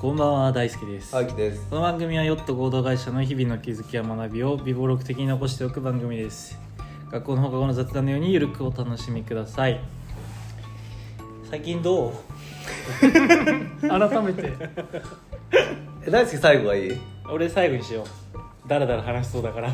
[0.00, 1.66] こんばんは大輔です、はい、きです。
[1.70, 6.58] この番組はヨット合同会社の日々の気づきや学びを微暴録的に残しておく番組です。
[7.10, 9.80] 学校の放課後の雑談のようにゆるくお楽しみください。
[11.50, 12.12] 最近どう？
[13.88, 14.52] 改めて。
[16.06, 16.92] え、大輔最後がいい？
[17.30, 18.68] 俺最後にしよう。
[18.68, 19.70] だらだら話しそうだから。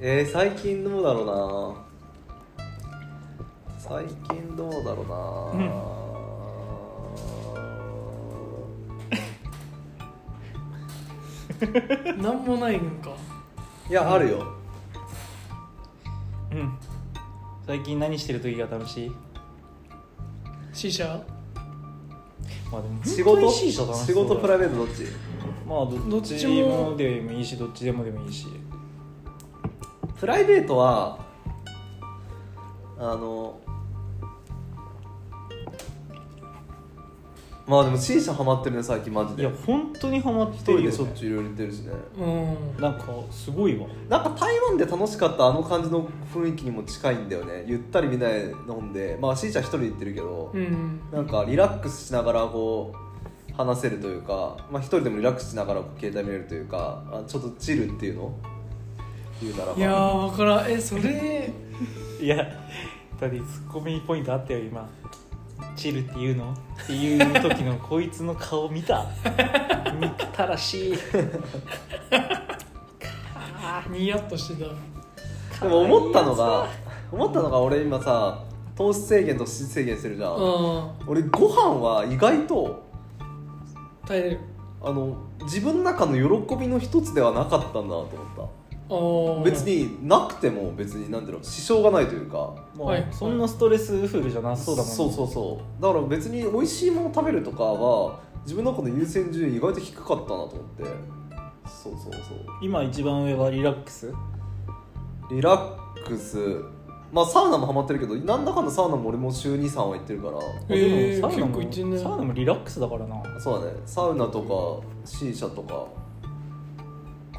[0.00, 1.90] えー、最近どうだろうな。
[3.78, 5.64] 最近どうだろうな、
[12.22, 13.10] なんもないんか。
[13.88, 14.46] いや、あるよ。
[16.52, 16.72] うん。
[17.66, 19.12] 最近何してる時が楽しい
[20.72, 21.22] ？C 社
[22.72, 23.50] まあでも仕事？
[23.50, 25.04] 仕そうだ事プライベートどっち？
[25.66, 28.46] まあどどっちもでもいいしどっちでもでもいいし。
[30.18, 31.18] プライベートは、
[32.98, 33.58] あの、
[37.70, 39.42] まあでも C 社ハマってるね、最近マジで。
[39.42, 41.92] いや本当にハマっ一てるよ、ね、人でしょっちゅういろいろ言ってるしね。
[42.18, 42.82] うん。
[42.82, 43.86] なんかすごいわ。
[44.08, 47.62] なんか台湾で楽しかったあの感じの雰囲気にも近いんだよね。
[47.68, 49.16] ゆったりみんなで飲んで。
[49.22, 51.00] まあ C ちゃん一人で行ってるけど、うん。
[51.12, 52.92] なんかリラックスしながらこ
[53.48, 58.34] う話せるというか、まあ、一人でもリラックスしながらこう携帯見れるというかあちょっとチルっていうの？
[59.40, 59.78] 言うならば。
[59.78, 60.70] いやー分からん。
[60.72, 61.52] えそれ？
[62.20, 62.36] いや
[63.20, 64.90] だってツッコミポイントあったよ今。
[65.76, 66.52] チルっていうの？
[66.84, 69.06] っていう時のこいつの顔見た？
[70.00, 70.94] 憎たらしい。
[73.90, 75.64] ニヤッとしてた。
[75.64, 76.66] でも思ったのが
[77.12, 78.42] 思ったのが俺今さ
[78.76, 80.90] 糖質制限と脂質制限してるじゃん、うん。
[81.06, 82.82] 俺ご飯は意外と
[84.06, 84.40] 耐えれる。
[84.82, 88.59] あの自分の中の喜びの一つではなかったんだなと思った
[89.44, 92.36] 別になくても別になんていうの支障がないというか。
[92.74, 93.06] もう、はい。
[93.12, 94.96] そんなストレスフルじゃなさそうだもんね。
[94.96, 95.82] そうそうそう。
[95.82, 100.84] だから別に美味しいもの食べるとかは自分の中の優先順位意外と低かったなと思って。
[101.66, 102.22] そうそうそう。
[102.62, 104.12] 今一番上はリラックス？
[105.30, 106.64] リラックス。
[107.12, 110.38] まあサウナもハマってるけどなんだかんだサウナも俺も週23は行ってるから。
[110.68, 113.40] えーでもサウナも結構行ってんねサウナもリラックスだからな。
[113.40, 113.76] そうだね。
[113.84, 115.86] サウナとか C 社とか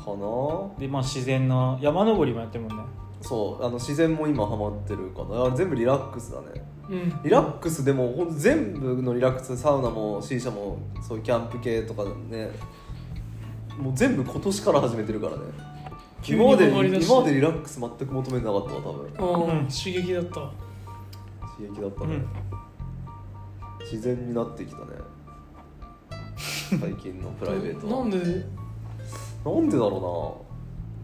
[0.03, 0.79] かな。
[0.79, 2.83] でまあ自然な山登りもやってるもんね。
[3.21, 5.45] そうあの自然も今ハマってるかな。
[5.45, 6.47] あれ全部リラックスだね。
[6.89, 7.19] うん。
[7.23, 12.49] リラックスでもほんと全部のリラックスサウナも C 社もそういうキャンプ系とかね。
[13.77, 15.43] もう全部今年から始めてるからね。
[16.27, 18.91] 今まで今までリラックス全く求めてなかったわ多
[19.45, 19.59] 分。
[19.59, 19.67] うん。
[19.67, 20.33] 刺激だった。
[21.57, 22.27] 刺激だったね、うん。
[23.81, 24.85] 自然になってきたね。
[26.69, 28.03] 最近のプライベートは。
[28.03, 28.17] なんで
[29.43, 30.45] なんでだろ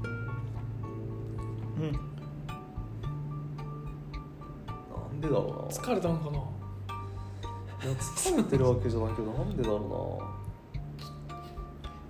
[0.03, 1.97] うんうな
[4.95, 5.75] なんでだろうな。
[5.75, 6.37] 疲れたんかな？
[7.83, 10.21] いや疲れてるわけじゃないけどなんでだろ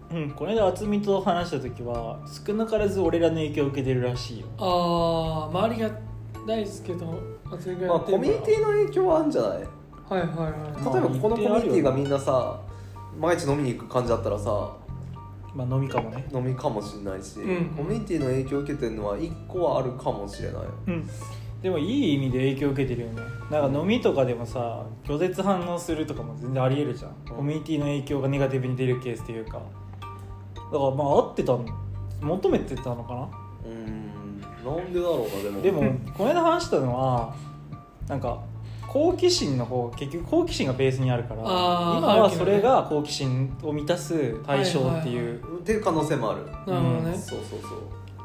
[0.09, 4.47] うん、この間渥美と話した時は少なからず俺らの影響を受けてるらしいよ。
[4.57, 5.91] あー周りが
[6.47, 7.19] 大好きと
[7.53, 9.59] 厚みうなまあコミュニティの影響はあるんじゃない？
[9.59, 9.67] 例え
[10.09, 10.51] はいはいはい。
[10.81, 12.61] まあばこのコミュニティがみん一なさ
[13.19, 14.77] 毎日飲みに行く感じだったらさ
[15.57, 16.23] まあ飲みかもね。
[16.31, 17.65] 飲みかもしれないし、うん。
[17.75, 20.61] コミュニティの影響を受けてるのは一個はあるかもしれない。
[20.87, 21.09] うん。
[21.63, 23.21] でもいい意味で影響を受けてるよね。
[23.49, 29.53] なんか飲みとかでもさ拒絶反応するとかも全然ありえるじゃん、コミュニティの影響がネガティブに出るケースっていうか。
[29.53, 29.65] だか
[30.71, 31.65] らまあ合ってたの
[32.21, 33.29] 求めてたのかな？
[33.65, 34.41] うーん。
[34.41, 35.81] なんでだろうなでも。
[35.81, 37.33] でもこの間話したのは
[38.07, 38.43] なんか
[38.87, 46.45] 好奇心の方結局好奇心がベースにあるから今はそれが好奇心を満たす対象っていう、っていう可能性もある。
[46.45, 47.17] なるほどね。
[47.17, 47.71] そうそうそう。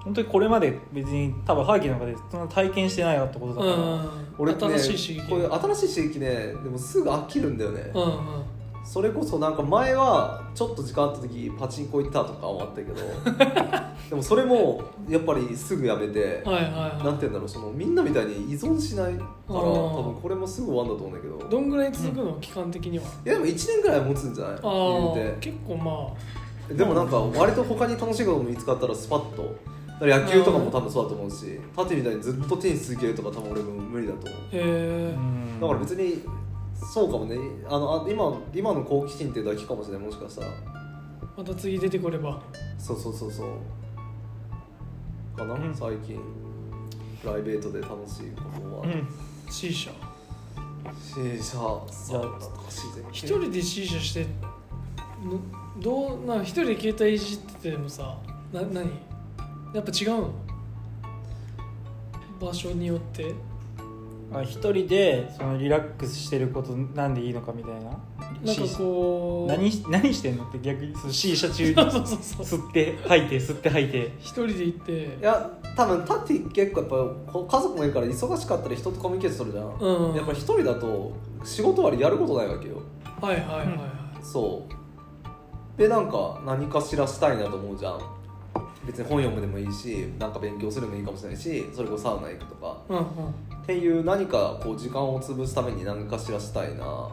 [0.04, 4.08] 本当にこれまで別に多分ハーキーの中でそんな体験してないなってことだから、うん。
[4.38, 5.30] 俺ね新しい刺激。
[5.30, 8.44] こういう新しい刺激ねでもすぐ飽きるんだよね、うんうん
[8.84, 12.94] それこそなんか前はちょっと時間あった時パチンコ行ったとか思ったけど
[14.10, 19.62] でもそれもやっぱりすぐやめて、はいはいはなんて言うんだろうそのみんなみたいに依存しないからあー。
[19.62, 21.48] 多分これもすぐ終わるんだと思うんだけど。
[21.48, 22.32] いどんぐらい続くの？
[22.40, 23.04] 期間的には。
[23.24, 24.54] いやでも1年ぐらいは持つんじゃない？
[24.54, 25.34] あ言うて。
[25.36, 26.08] あ結構ま
[26.70, 26.74] あ。
[26.74, 29.42] でもなんか割と他に楽しいことも見つかったらスパッと。
[29.42, 34.38] だから野球とかも多分そうだと思うし縦みたいにずっとテニス続けるとか多分俺も無理だと思う。
[34.50, 35.60] へえうん。
[35.60, 36.22] だから別に
[36.92, 37.36] そうかもね。
[37.68, 40.06] あのあ今今の好奇心っていうだけかもしれない。
[40.06, 40.48] もしかしたら。
[41.36, 42.42] また次出てこれば。
[42.78, 45.38] そうそうそうそう。
[45.38, 45.74] かな、うん。
[45.74, 46.18] 最近。
[47.22, 49.06] プライベートで楽しいことは、うん。
[49.48, 49.92] C 社
[51.00, 51.56] C 社
[52.08, 52.38] じゃあ
[53.12, 54.26] 一人で C 社して
[55.22, 55.38] の？
[55.80, 56.26] どう？
[56.26, 58.18] な一人で携帯いじっててもさ
[58.52, 58.90] な何？
[59.72, 60.32] やっぱ違うの？
[62.40, 63.26] 場所によって？
[63.26, 63.51] あ
[64.42, 67.90] 一人でそのリラックスしてることなんでいいのかみたいな？
[68.42, 71.74] なんかこう何し何してんのって逆にその C 社中に。
[71.76, 74.12] 吸って吐いて吸って吐いて。
[74.18, 74.92] 一人で行って。
[74.92, 76.96] いや多分タティ結構やっぱ
[77.32, 81.12] こう家族もいるから忙しかったり人とコミュニケーションするじゃん、うんやっぱ一人だと
[81.44, 82.82] 仕事終わりやることないわけよ。
[83.20, 83.78] はいはいはいはい、
[84.22, 85.78] そう。
[85.78, 88.00] でなんか何かしらしたいなと思うじゃん。
[88.86, 92.76] 別に本読むでもいいしなんか勉強するでもいいかもしれないしそれこそサウナ行くとか。
[92.88, 93.04] うんうん
[93.62, 97.08] っていう何かこう時間を潰すために何かしらしたいな。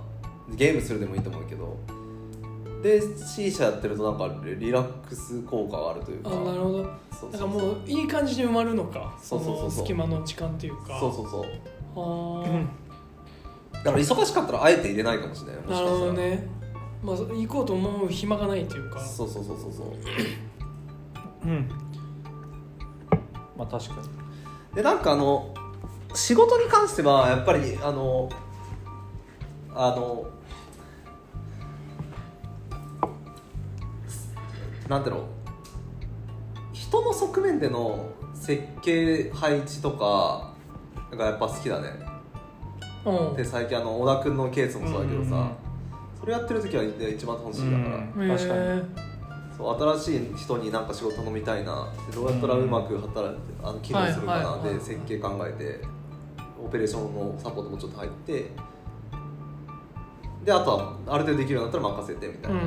[0.56, 1.78] ゲームするでもいいと思うけど。
[2.81, 6.90] で C 社やってるとなんかリラックス効果があるというあかなるほど。
[7.12, 9.18] そうだからもういい感じに埋まるのか。
[9.22, 9.63] そうそうそうそう。
[9.66, 11.00] の隙間の時間っていうか。
[11.00, 11.46] そうそうそう。
[11.96, 12.52] あー。
[12.52, 12.69] うん
[13.72, 16.48] だから忙しかったらあえて入れないかもしれないなるほどね。
[17.02, 19.00] まあ行こうと思う暇がないっていうか。
[19.00, 21.48] そうそうそうそうそう。
[21.48, 21.69] うん。
[23.57, 24.75] まあ確かに。
[24.75, 25.54] でなんかあの
[26.14, 28.30] 仕事に関してはやっぱりあの
[29.74, 30.28] あの
[34.88, 35.28] なんていうの
[36.74, 40.54] 人の側面での設計配置とか
[41.16, 41.90] がやっぱ好きだね。
[43.06, 43.36] うん。
[43.36, 46.20] で最近あの小田君のケースもそうだけどさ、うん。
[46.20, 48.38] それやってる時は一番楽しいだから、うん。
[48.38, 48.60] 確かに。
[48.62, 48.84] へ
[49.56, 51.94] そう新しい人になんか仕事頼みたいな。
[52.10, 54.50] でどうやったらうまく働いてあの機能するかな。
[54.50, 54.74] はいはいはい。
[54.74, 55.82] で設計考えて
[56.64, 58.52] オペレーションのサポートもちょっと入って
[60.44, 62.60] であとはある程度できるようになったら任せてみたいな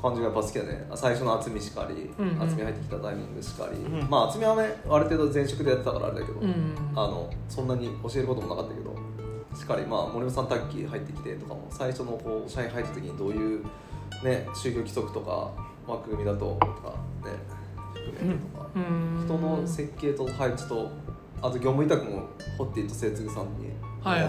[0.00, 0.86] 感じがやっぱ好きだね。
[0.94, 2.42] 最初の厚みしかりうんうん。
[2.42, 4.08] 厚み入ってきたタイミングしかり、うん。
[4.08, 6.74] まあ厚みはねある程度前職でやってたからあれだけど、うん。
[6.94, 8.94] あのそんなに教えることもなかったけど
[9.56, 13.64] しっかりまあ森本さんタッキー入ってきてとかも最初のこう社員入った時にどういう
[14.22, 15.50] ね就業規則とか
[15.86, 17.32] 枠組みだととかね
[17.94, 19.24] 含めてとか、うん。
[19.24, 20.90] 人の設計と配置と
[21.46, 22.28] あと業務委託も
[22.58, 23.70] ホッティと末次さんに
[24.02, 24.20] はい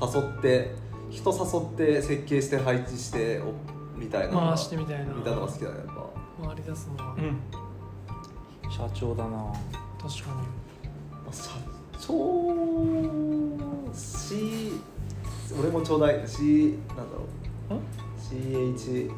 [0.00, 0.74] 誘って
[1.10, 3.54] 人誘って設計して配置してお
[3.98, 5.14] みたいな回してみたいな。
[5.14, 5.92] みたいなのが好きだねやっぱ。
[6.48, 7.14] 回り出すのは。
[7.14, 7.38] うん。
[8.70, 9.52] 社長だな。
[9.98, 11.50] 確かまあ社
[11.98, 12.12] 長
[13.94, 14.72] C
[15.58, 16.28] 俺もちょうだい。
[16.28, 17.24] C なんだろ
[17.70, 17.80] う。
[18.20, 19.10] CH に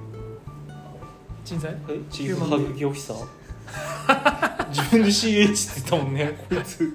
[1.45, 1.77] 人材？
[1.89, 2.01] え？
[2.11, 3.38] チーフハグキオフィサー？
[4.71, 6.47] 自分で CH って言ったもんね。
[6.49, 6.79] こいつ。
[6.81, 6.91] びっ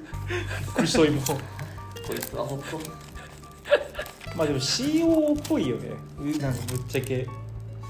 [0.75, 1.21] くりした今。
[1.21, 2.61] こいつは本
[4.35, 5.89] まあでも CO っぽいよね。
[6.19, 7.27] うなんかぶっちゃけ。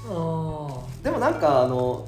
[0.06, 2.06] あ当でもなんかあの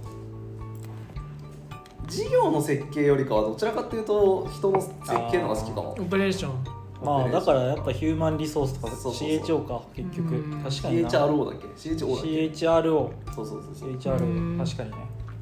[2.06, 4.92] 事業の設計よりかはどちらかというと人の設
[5.30, 5.94] 計の方が好きかも。
[5.98, 6.64] あオペレーション。
[7.02, 9.28] まあだからやっぱヒューマンリソースとかそうそうそう。
[9.28, 10.34] CHO か結局。
[10.34, 10.62] うん。
[10.62, 11.08] 確かにな。
[11.08, 13.90] CHRO だっけ？CHO だっけ？CHRO そうそうそうそう。
[13.96, 14.58] CHRO うん。
[14.58, 14.96] 確かにね。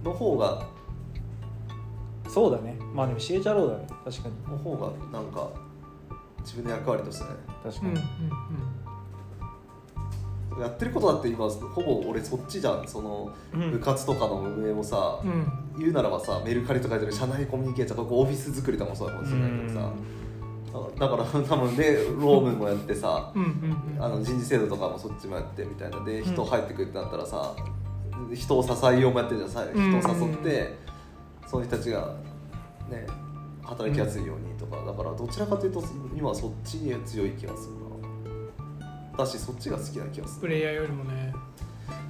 [0.05, 0.67] の方が
[2.35, 2.77] そうだね。
[2.93, 4.35] まあでも CHRO だね確かに。
[4.51, 5.51] の方がなんか
[6.41, 7.31] 自分の役割としてね。
[7.63, 7.93] 確かに。
[7.93, 8.05] うんうん
[10.61, 12.87] やってることだって今ほぼ俺そっちじゃん。
[12.87, 13.71] そのうん。
[13.73, 15.31] 部活とかの運営もさ、うん。
[15.31, 19.91] うん言うならばさメルカリとかで社内コミュニケーションとかオフィス作りとかもそうかもしれないけどさ。
[20.99, 24.05] だから多分でロームもやってさうんうんうん。
[24.05, 26.05] あの人事制度とかもそっちもやってみたいな。
[26.05, 27.57] で人入ってくるってなったらさ
[28.33, 29.51] 人を支えようもやってるじゃん。
[29.51, 30.79] さ人を誘って
[31.46, 32.14] その人たちが
[32.91, 33.06] ね
[33.62, 35.82] 働きやすいようにとかだからどちらかというと
[36.14, 37.85] 今はそっちに強い気がするな。
[39.17, 40.40] だしそっちが好きな気がする。
[40.40, 41.33] プレイヤーよりもね。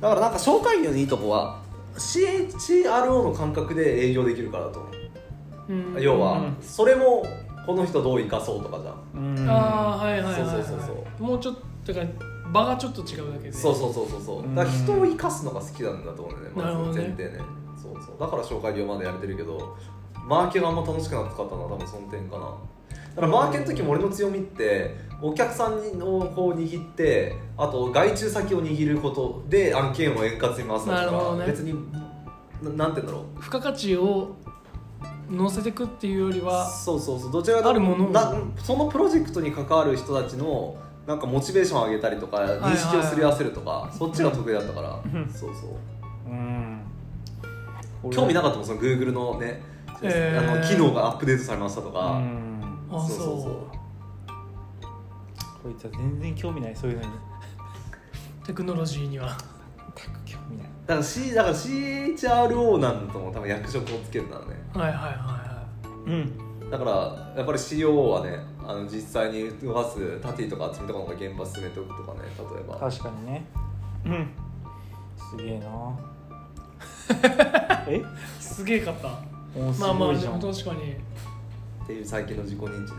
[0.00, 1.62] だからなんか紹介業のいいとこは
[1.96, 4.80] CHRO の感覚で営業できるからだと。
[4.80, 4.88] 思
[5.68, 6.02] ううん。
[6.02, 6.56] 要はうん。
[6.60, 7.24] それも
[7.66, 9.36] この人どう生かそうとかじゃん。
[9.36, 9.48] うん。
[9.48, 13.52] ああはいはいはいはいそうそうそうそうもうちょっとだから場がちょっと違うだけで。
[13.52, 14.42] そうそうそうそうそう。
[14.42, 14.54] うん。
[14.54, 16.88] だから人を生かすのが好きなんだと思うんだよねなるほどね。
[16.88, 17.63] まず前提ね
[18.06, 19.76] そうだから紹介業までやれてるけど
[20.26, 22.54] マーケがあんま楽しくなかったのは多分その点かな。
[23.14, 31.46] だからマーケの時も俺の強みってお客さんをこう握ってあと外注先を握ることで案件を円滑に回すだから、ね。
[31.46, 31.74] 別に
[32.62, 33.40] ななんて言うんだろう。
[33.40, 34.34] 付加価値を
[35.30, 37.32] 乗せていくっていうよりはそうそうそう。
[37.32, 45.30] どちらかというとそのプロジェクトに関わる人たちのなんかモチベーションを上げたりとか認識をすり合わせるとか、そっちが得意だったから、うん。
[45.30, 46.30] そうそう。
[46.30, 46.73] うん
[48.10, 49.62] 興味なかったもんその Google のね、
[50.02, 50.52] へー。
[50.52, 52.88] あの機能がアップデートされましたとうか、ん。
[52.90, 53.84] あそうそうそう。
[55.62, 57.08] こいつは全然興味ないそういうのに。
[58.44, 59.36] テクノロジーには。
[59.96, 60.66] 全く興味ない。
[60.86, 64.62] だから C だから CHRO なんだと思う多分役職をつけるならね。
[64.74, 65.64] はいはいはいは
[66.06, 66.70] うん。
[66.70, 66.90] だから
[67.36, 72.20] やっぱり CO はねあの実際に動かすタティとか厚みとかの現場進めておくとかね
[72.54, 72.76] 例えば。
[72.76, 73.46] 確かにね。
[74.04, 74.28] うん。
[75.16, 75.66] すげえな
[77.88, 78.04] え い
[78.40, 79.08] すげえかった。
[79.78, 80.92] まあまあでごいじゃん、も確かに。
[81.84, 82.96] っていう最近の自己認知ね。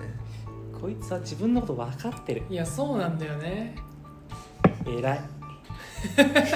[0.79, 2.43] こいつは自分のこと分かってる。
[2.49, 3.75] いやそうなんだよね。
[4.85, 5.21] 偉い。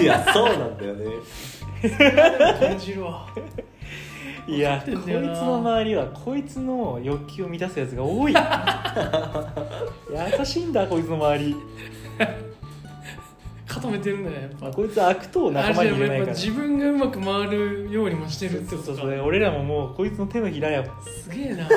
[0.01, 1.05] いやそうなんだよね。
[2.59, 3.27] 感じるわ。
[4.47, 8.33] いやこいつの周りはこいつの欲求を満たすやつが多い。
[10.39, 11.55] 優しいんだこいつの周り、
[13.69, 14.65] 固めてるんだよやっぱ。
[14.65, 16.33] まあ、こいつは悪党を仲間に入れないから。
[16.33, 18.85] 自分がうまく回るようにもしてるってことか。
[18.87, 21.69] そうそうそう俺らももうこいつの手のひらよすげえな。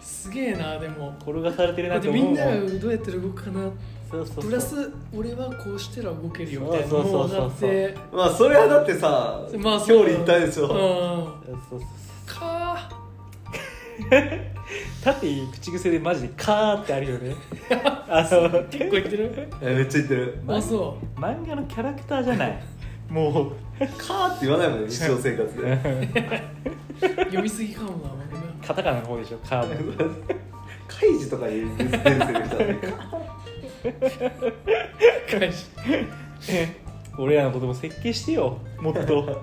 [0.00, 1.14] すげえなでも。
[1.20, 2.34] 転がされてるなって思うもん。
[2.34, 3.70] みんながどうやったら動くかな。
[4.10, 4.44] そうそうそう。
[4.44, 6.86] プラス俺はこうしたら動けるよみたいな。
[6.88, 10.68] そうそうそうそうまあそれはだってさまあ表裏一体でしょ、うん。
[10.70, 10.78] そう
[11.70, 11.80] そう
[12.26, 13.05] かだ
[15.10, 17.34] って口癖でマジで「カー」ってあるよね。
[18.08, 19.48] あのー結構言ってる？
[19.62, 20.38] えめっちゃ言ってる。
[20.48, 22.62] あそ漫画のキャラクターじゃない。
[23.08, 23.52] もう
[23.96, 25.62] カーって言わないもんね日常生活で。
[25.62, 25.78] う
[27.26, 27.94] 読みすぎかもな
[28.30, 30.04] 俺がカタカナの方でしょカーも。
[30.88, 32.34] カイジとかいう出てる人だ
[32.64, 32.78] ね
[35.30, 35.66] 返し
[37.18, 39.42] 俺らのことも設計してよもっと。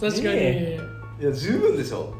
[0.00, 0.78] 確かに、ね
[1.20, 2.14] いや十分でしょ。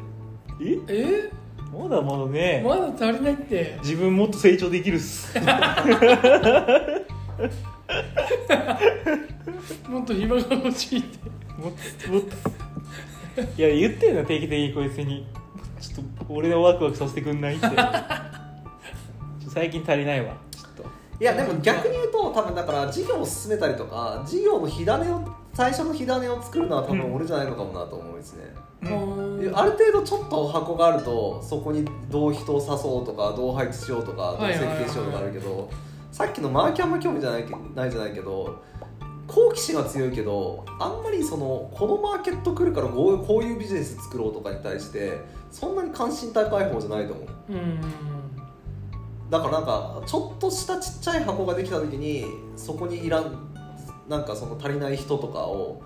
[0.61, 0.77] え？
[0.87, 1.31] え？
[1.71, 3.77] まだまだね、まだ足りないって。
[3.81, 5.33] 自分もっと成長できるっす。
[9.87, 11.17] もっと暇が欲しいって。
[11.57, 11.71] もっ
[12.05, 12.27] ともっと。
[13.57, 15.25] いや言ってんの定期的にこいつに。
[15.79, 17.67] ちょっと俺のワクワクさせてくんないって。
[19.47, 20.35] 最近足りないわ。
[20.51, 20.83] ちょっと。
[21.21, 28.43] いやでも逆に言うと多分だから事業を進めたりとか事業の火種を最初の火種を作るのは多分俺じゃないのかもなと思うんですね、
[28.83, 29.39] うん。
[29.39, 29.57] うん。
[29.57, 35.69] ある程度ちょっと箱があるとそこにどう人を誘おうとかどう配置しようとかどう設計しようとかあるけど
[36.11, 38.61] さっきのマーキャンも興味じゃないけないじゃないけど
[39.27, 47.27] 好奇心は強いけどあんまりそのこのマーケット来るからこうこういうビジネス作ろうとかに対してそんなに関心高い方じゃないと思う。
[47.49, 47.81] うん。
[49.29, 52.25] だからなんかちょっとしたちっちゃい箱ができた時に
[52.57, 53.50] そこにいらん
[54.07, 55.81] なんかその足りない人とかを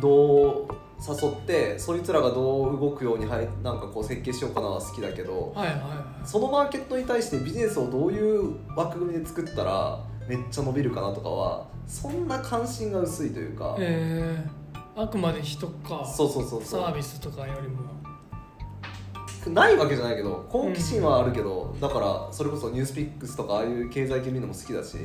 [0.00, 6.26] どう誘ってそいつらがどう動くようにはいなんかこう設計しようかなは好きだけどはいはいはい。
[6.26, 17.96] そのマーケットに対してビジネスをどういう枠組みで作ったらめっちゃ伸びるかなとかはそんな関心が薄いというか、えー、あくまで人かそうそうそうそサービスとかよりも。
[19.46, 24.96] うないわけじゃないけど好奇心はあるけど、だからそれこそニュースピックスとかああいう経済系見るのも好きだし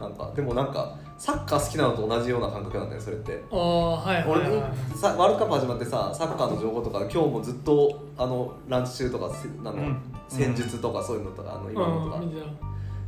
[0.00, 3.42] なんかでもなんかサッカー好きなのと同じような感覚なんだよそれって。
[3.50, 4.98] ああはいはい俺はい。
[4.98, 10.02] さワールドカップ始まってさサッカーの情報とか今日もずっとあのランチ中とかせあの、うん。
[10.28, 12.32] 戦術とかそういうのとかあの今のとか、うん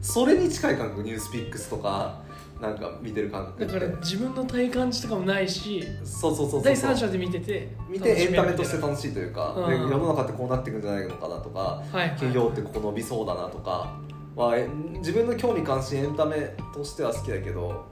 [0.00, 2.22] それに近い感覚ニュースピックスとか
[2.60, 9.68] なんか見てる感覚だから自分の体感値とかもないしそうそうそうそう第三者で見てて見てエンタメとして楽楽しいというか、うん。
[9.68, 12.10] で世の中ってこうなっていくんじゃないのかなとか、はいはい。
[12.10, 13.98] 企業ってここ伸びそうだなとか。
[14.36, 17.86] はえ自分の興味関心エンタメとしては好きだけど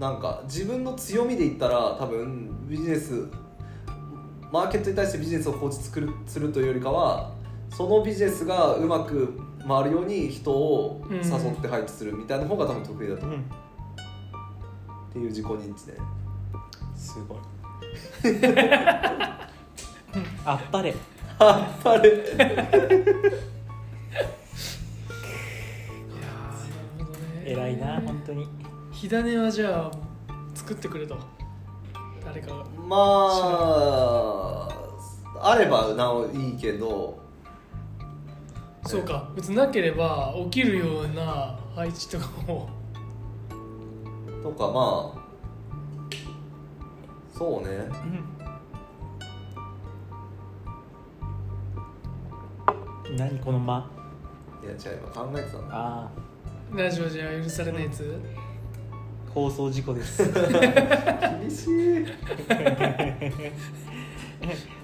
[0.00, 3.28] なんか自分の強みで言ったら多分ビジネス
[4.50, 7.34] マーケットに対してビジネスを構築するするというよりかは
[7.68, 9.38] そのビジネスがうまく
[9.68, 11.22] 回るように人を誘っ
[11.60, 13.42] て配置するみたいな方が多分得意だと思う、うん。
[13.42, 13.44] っ
[15.12, 15.94] ていう自己認知ね
[16.96, 17.38] すごい。
[20.46, 20.94] あっぱれ。
[21.38, 22.08] あっぱれ。
[22.08, 22.56] いやーな
[26.98, 28.59] るほどね偉いな本当に
[29.00, 29.90] 火種はじゃあ
[30.54, 31.16] 作ってくれと。
[32.22, 32.48] 誰か。
[32.48, 34.68] がまあ
[35.40, 37.18] あればなおいいけど。
[38.84, 39.30] そうか。
[39.34, 42.68] 別になければ起きるような配置とかも。
[44.42, 45.20] とかまあ。
[47.34, 47.88] そうね。
[53.08, 53.16] うん。
[53.16, 53.88] 何この間？
[54.62, 54.78] いや違う。
[55.14, 55.74] 今考えてたんだ。
[55.74, 58.20] ああラジオじゃ許されないやつ
[59.34, 60.22] 放送事故です。
[61.40, 61.70] 厳し
[62.00, 62.06] い。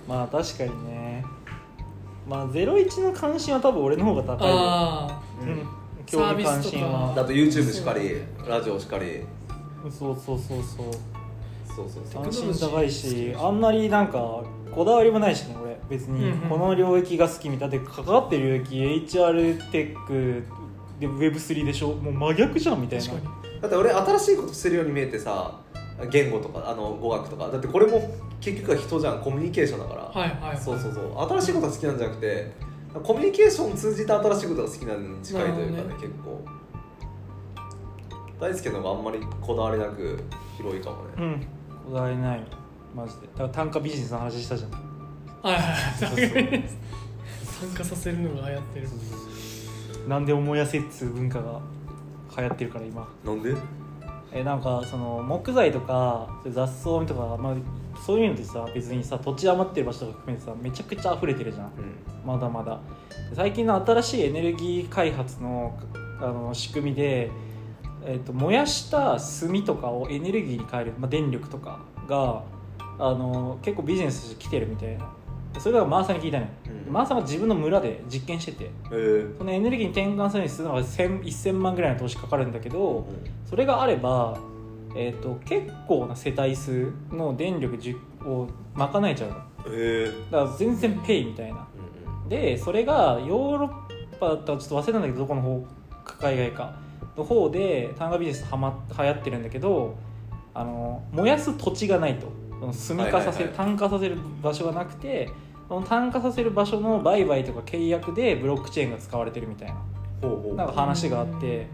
[0.09, 1.25] まあ確かにね。
[2.29, 4.55] まあ01の関心は多分俺の方が高いよ。
[4.59, 5.67] あうん。
[6.07, 7.13] 興味関心は。
[7.15, 9.23] だと YouTube しかりラジオしかり。
[9.91, 10.87] そうそうそうそう。
[11.67, 12.23] そうそうそう。
[12.23, 15.77] 関心高いしあんまりなんかこだわりもないしね俺。
[15.91, 18.77] 別にこの領域が好きみたいで関わってる領域
[19.17, 20.43] HR テック
[20.99, 21.89] で Web3 でしょ？
[21.95, 23.05] もう真逆じゃんみたいな。
[23.05, 25.61] あ確かにだって俺新しいことしてるように見えてさ
[26.11, 27.49] 言語とかあの語学とか。
[27.49, 29.21] だってこれも結局は人じゃん。
[29.21, 30.59] コミュニケーションだから、はいはい。
[30.59, 31.19] そうそうそう。
[31.41, 32.53] 新しいことが好きなんじゃなくて
[33.03, 36.45] コミュニケーションを通じて新しいことが好きなのに近いというかねなるほど結構。
[38.39, 40.23] 大輔の方があんまりこだわりなく
[40.59, 41.47] 広いかもね、うん。
[41.87, 42.43] こだわりない。
[42.95, 43.27] マジで。
[43.29, 44.71] だから単価ビジネスの話したじゃん。
[44.71, 46.65] はいはいはい。
[47.61, 48.89] 参加させるのが流行ってる。
[50.07, 51.61] 何でも燃やせっつう文化が
[52.37, 53.09] 流行ってるから今。
[53.25, 53.55] なんで？
[54.33, 57.55] えなんかその木材とか雑草とか、まあ、
[58.05, 61.73] そういうのってさ別にさ土地余ってる場所とか含めてさめちゃくちゃ溢れてるじゃん。
[62.25, 62.81] まだまだ。
[63.35, 65.79] 最近の新しいエネルギー開発の
[66.21, 67.31] あの仕組みで、
[68.05, 72.43] えー、と燃やした炭とかをエネルギーに変える、まあ、電力とかが
[72.99, 75.13] あの結構ビジネスとして来てるみたいな
[75.61, 76.51] それがマーさんに聞いたのよ、
[76.87, 76.93] うん。
[76.93, 78.71] マーさんが自分の村で実験してて。
[78.91, 78.95] え。
[78.95, 83.07] ーそのエネルギーに転換するにするのが1000 1000万ぐらいの投資かかるんだけど
[83.45, 84.39] それがあれば、
[84.97, 87.79] えー、と結構な世帯数の電力
[88.25, 89.37] を賄えちゃうの。
[89.69, 90.11] え。
[90.11, 91.67] ーだから全然ペイみたいな。
[92.29, 95.61] でそれがヨーロッパだったらちょっと忘れたんだけどどこの方
[96.05, 96.87] か海外か。
[97.17, 99.97] の方で単価ビジネスはま流行ってるんだけど
[100.53, 102.27] あの燃やす土地がないと。
[102.73, 103.77] その炭化させる、はいはいはい。
[103.77, 105.31] 炭化させる場所がなくて
[105.69, 109.77] その炭化させる場所の売買とか契約でブロックチェーンが使われてるみたいな。
[110.55, 111.69] なんか話があって。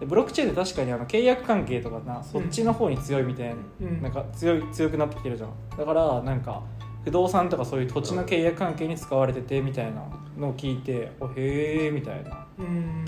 [0.00, 4.02] でブロックチェーンって確かにあの契約関係とかなそっちの方に強いみたいな,、うん。
[4.02, 5.50] なんか強い強くなってきてるじゃん。
[5.76, 6.62] だからなんか
[7.04, 10.02] 不動産とかそういう土地の契約関係に使われててみたいな
[10.38, 12.46] のを聞いておへえみたいな。
[12.58, 13.04] うん。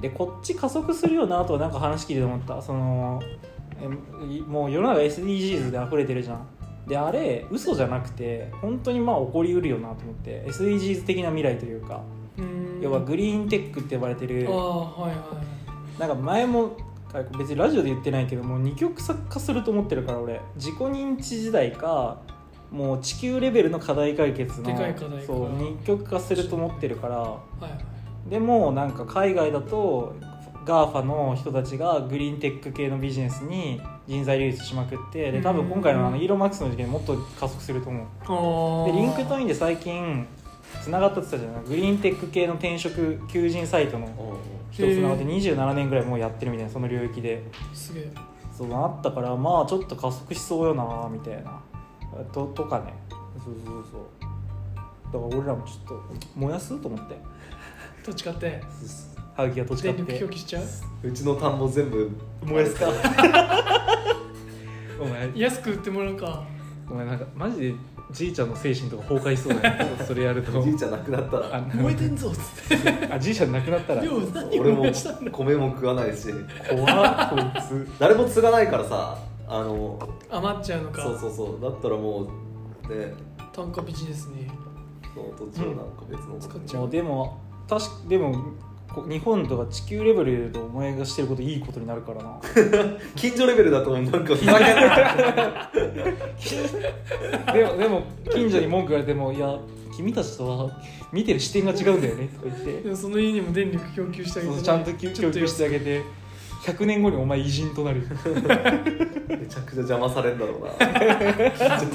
[0.00, 2.62] でこっち加速するよなとはなんか話聞いてて思った。
[2.62, 3.20] その
[3.82, 6.46] えもう世の中 SDGs で溢れてるじゃん
[6.86, 12.02] であれ嘘じゃなくて本当にまあ起こりうるよなと思って SDGs 的な未来というか
[12.38, 12.80] うん。
[12.82, 14.46] 要はグリーンテックって呼ばれてる。
[14.48, 15.16] ああはいは
[15.96, 16.76] いなんか前も
[17.38, 20.40] 別にラジオで言ってないけどもう二極化すると思ってるから俺。
[20.56, 22.20] 自己認知時代か
[22.72, 24.76] もう地球レベルの課題解決の
[25.24, 27.18] そう二極化すると思ってるから。
[27.18, 28.30] はいはい。
[28.30, 30.16] でもなんか海外だと
[30.64, 38.06] GAFA の人たちがグリーンテック系のビジネスに人材流出しまくってで多分今回のあのイーロン・マスクの事件もっと加速すると思う。
[38.88, 40.26] あで LinkedIn で最近
[40.82, 41.70] つながったって言ってたじゃない？
[41.70, 44.06] グリーンテック系の転職求人サイトの
[44.70, 47.42] 人つながって27年ぐらいもうやってるみたいなその領域で。
[47.72, 48.10] すげえ。
[48.56, 51.60] そうなったからまあちょっと加速しそうよなみたいな。
[52.32, 52.94] ととかね。
[53.42, 54.02] そうそうそう。
[55.06, 56.02] だから俺らもちょっと
[56.36, 56.78] 燃やす？
[56.80, 57.16] と思って。
[58.04, 58.60] どっちかって
[59.36, 61.08] ハウキが土地買電力っしちゃう？
[61.08, 62.10] うちの田んぼ全部
[62.44, 62.86] 燃やすか。
[65.00, 65.32] お前。
[65.34, 66.44] 安く売ってもらうか。
[66.88, 67.74] お前なんかマジで
[68.12, 69.84] じいちゃんの精神とか崩壊しそうだよ。
[69.84, 70.60] ね それやると。
[70.60, 71.56] おじいちゃん亡くなったら。
[71.56, 73.12] あ燃えてんぞっつって。
[73.12, 74.04] あじいちゃん亡くなったら。
[74.04, 76.28] 量何俺も燃やしたんだ米も食わないし。
[76.70, 77.88] 怖っこいつ。
[77.98, 79.18] 誰も継がないからさ
[79.48, 79.98] あの
[80.30, 81.02] 余っちゃうのか。
[81.02, 81.60] そうそうそう。
[81.60, 82.26] だったらもう
[82.88, 83.12] ね。
[83.52, 84.46] 単価ビジネスに。
[85.12, 88.38] その土地をなんか別の使っちゃもうでも確かでもこ
[89.02, 92.40] 日本とか地球レベルでお前がしてることいいことになるからな。
[93.16, 94.18] 近所レベルだとなんか。
[97.52, 98.02] でもでも
[98.32, 99.58] 近所に文句言われても「いや
[99.96, 100.70] 君たちとは
[101.12, 102.96] 見てる視点が違うんだよね」とか言って。
[102.96, 106.24] その家にも電力供給してあげてちゃんと供供給してあげて。
[106.64, 108.08] 100年後にお前偉人となる。
[109.28, 110.70] めちゃくちゃ邪魔されんだろうな。
[110.80, 111.86] めちゃく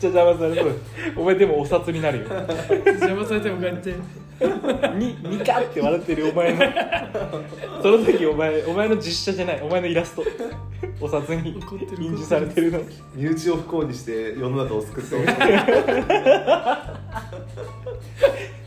[0.00, 0.72] ちゃ邪魔されそう。
[1.16, 2.24] お前でもお札になるよ。
[2.86, 3.92] 邪魔されてもこうやって
[4.40, 6.60] にニカって笑ってるお前の。
[7.82, 9.62] その時お前お前の実写じゃない。
[9.62, 10.24] お前のイラスト。
[11.00, 11.60] お札に。
[11.98, 12.80] 印字されてるの。
[13.14, 15.34] 身内を不幸にして世の中を救ってほしい。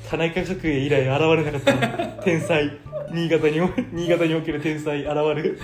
[0.10, 1.78] 田中角栄以来現れなかった。
[2.24, 2.70] 天才。
[3.14, 3.60] 新潟に
[3.92, 5.60] 新潟における天才現る。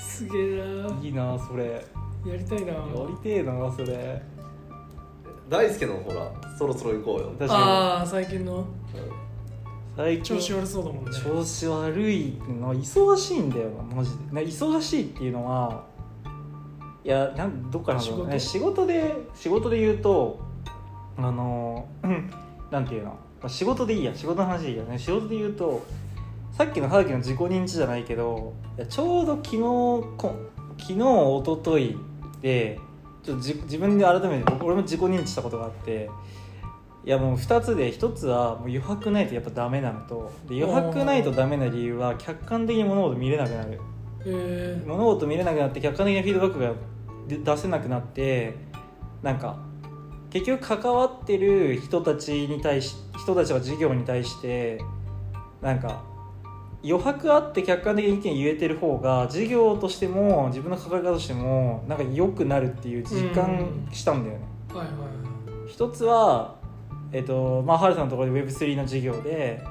[0.00, 0.98] すげえな。
[1.02, 1.64] いいなそれ。
[1.64, 1.80] や
[2.26, 2.74] やりたいな。
[3.08, 4.22] りてえなそれ
[5.50, 7.34] 大輔のほらそろそろ行こうよ。
[7.36, 8.64] 確かああ最近の。
[9.96, 11.10] 最近調子悪そうだもんね。
[11.10, 14.32] 調子悪いの忙しいんだよなマジで。
[14.32, 15.84] な忙しいっていうのは
[17.04, 18.38] いやなんどっからなんだろうね。
[18.38, 18.86] 仕事？
[18.86, 20.38] で仕事で言うと
[21.18, 22.30] あのうん
[22.70, 24.98] なんていうの、まあ、仕事でいいや仕事の話でいいやね。
[24.98, 25.84] 仕事で言うと
[26.52, 30.34] さっきの葉月の自己認知じゃないけどいやちょうど昨日こ
[30.78, 31.96] 昨日一昨日
[32.40, 32.78] で
[33.30, 36.10] ちょっとじ自分で改めて僕俺も自己認知したことがあって
[37.04, 43.80] いやもう2つで1つはもう余白ないとやっぱダメなのとで余白ないとダメな理由は客観的に物事見れなくなる。
[44.26, 46.74] え物事見れなくなって客観的なフィードバックが
[47.26, 48.54] で出せなくなって
[49.22, 49.58] なんか
[50.28, 54.78] 結局関わってる人たちに対し人たちが事業に対して
[55.62, 56.04] なんか
[56.82, 64.44] 余白あって客観的に意見言えてる方が事業としても自分の関わり方としてもなんか良くなるっていう実感したんだよね。
[64.68, 64.96] ー、はいはい。
[65.68, 66.58] 一つは
[67.12, 69.62] えっとまあ、ハルさんのところで Web3 の事業で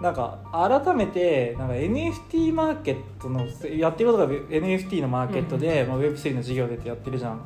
[0.00, 7.40] なんか改めてなんか NFT マーケットのやってることが NFT のマーケットで、まあ、Web3 の事業でってやってるじゃん、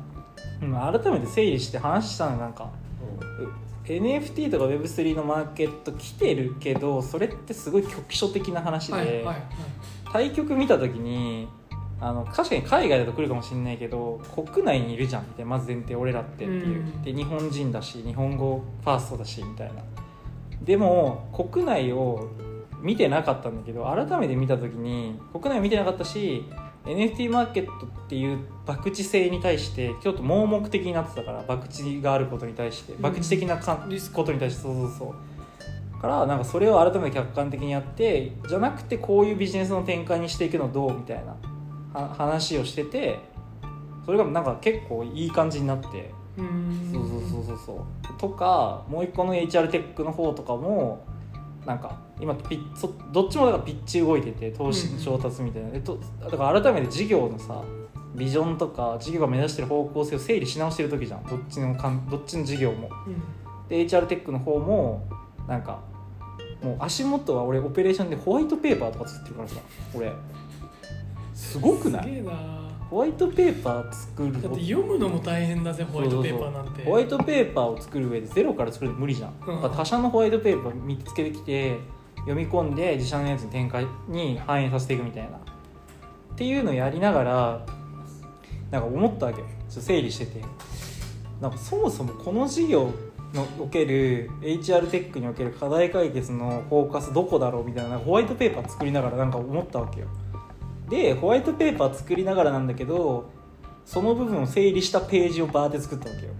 [0.61, 2.69] うん、改めて整理して話したのなんか
[3.93, 9.35] NFT とか Web3 のマーケット来てるけどそれってすごい局所的な話で、はいはいはい。
[10.11, 11.47] 対局見た時に
[12.01, 17.01] あの確かに海外だと来るかもしれないけど国内にいるじゃんみたいなまず前提俺らってっていう、うん。
[17.01, 19.81] で日本人だし日本語ファーストだしみたいな。
[20.61, 22.29] でも国内を
[22.81, 26.45] 見てなかったんだけど改めて見た時に国内を見てなかったし
[26.93, 33.01] NFT マーケットっていう博打性に対してちょっと盲目的になってたから博打があることに対してうん。
[33.01, 34.15] 博打的なかんリスク。
[34.15, 35.15] ことに対してそうそうそ
[35.97, 36.01] う。
[36.01, 41.35] からなんかそれを改めて客観的にやってじゃなくてこういうビジネスの展開にしていくのどうみたいな
[41.93, 43.19] は話をしてて
[44.05, 46.11] それがなんか結構いい感じになって。
[46.91, 48.19] そうそうそうそうそう。
[48.19, 51.05] とかもう一個の HR テックの方とかも
[51.69, 57.61] なんか今ピッそどっちもだからピッチ動いてて投資の調達みたいな、でとだから改めて事業のさ
[58.15, 61.23] ビジョンとか事業が目指してる方向性を整理し直してる時じゃん。
[61.25, 62.89] どっちのかんどっちの事業も。
[63.05, 63.21] うん。
[63.69, 65.07] で HR テックの方も
[65.47, 65.81] なんか
[66.63, 69.57] もう足元は俺オペレーションでホワイトペーパーとか作ってるからさ
[69.93, 70.11] 俺。
[71.35, 72.03] すごくない？
[72.03, 72.31] すげえな
[72.89, 76.83] ホワイトペーパー作るだって読むのも大変だぜホワイトペーパーなんて。
[76.83, 79.71] ホワイトペーパーを作る上でゼロから作るの無理じゃん、うん。
[79.71, 81.77] 他社のホワイトペーパー見つけてきて
[82.17, 85.37] 読み込んで自社のやつに展開に反映させていくみたいな。
[85.37, 87.65] っていうのをやりながら
[88.71, 89.47] なんか思ったわけよ。
[89.69, 90.41] ちょっと整理してて。
[91.41, 92.91] なんかそもそもこの事業
[93.33, 100.07] のおける HR テックにおける課題解決のフォーカスどこだろうみたいなホワイトペーパー作りながらなんか思ったわけよ
[100.89, 103.29] でホワイトペーパー作りながらなんだけど
[103.85, 106.33] その部分を整理したページをバーって作ったわけよ。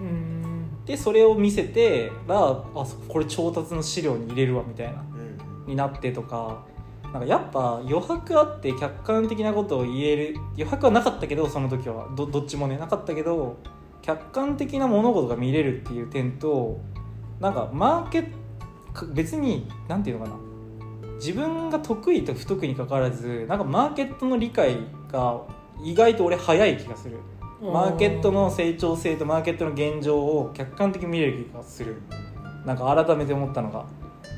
[0.00, 0.84] うーん。
[0.84, 5.66] でそれを見せてらあそこれ調達の資料に入れるわみたいなうん。
[5.66, 6.64] になってとか
[7.04, 12.08] なんかやっぱ余白あって客観的なことを言える余白はなかったけどその時は。
[12.16, 13.56] どどっちもねなかったけど
[14.02, 16.80] 客観的な物事が見れるっていう点と
[17.40, 20.36] なんかマーケット別になんていうのかな
[21.24, 24.76] 自分が得意と不得意にかかわらずなんかマーケットの理解
[25.10, 25.40] が
[25.82, 27.16] 意外と俺早い気がする。
[27.62, 31.96] マーケットの成長性とマーケットの現状を客観的に見れる気がする。
[32.66, 33.86] なんか改めて思ったのが。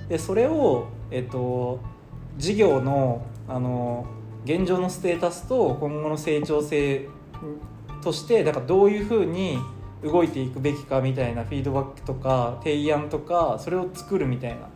[0.08, 1.80] でそれをえっと
[2.38, 4.06] 事業のあの
[4.44, 7.08] 現状のステータスと今後の成長性
[8.00, 9.58] としてだからどういうふうに
[10.04, 14.68] 動いていくべきかみたいなフィードバックとか提案とかそれを作るみたいな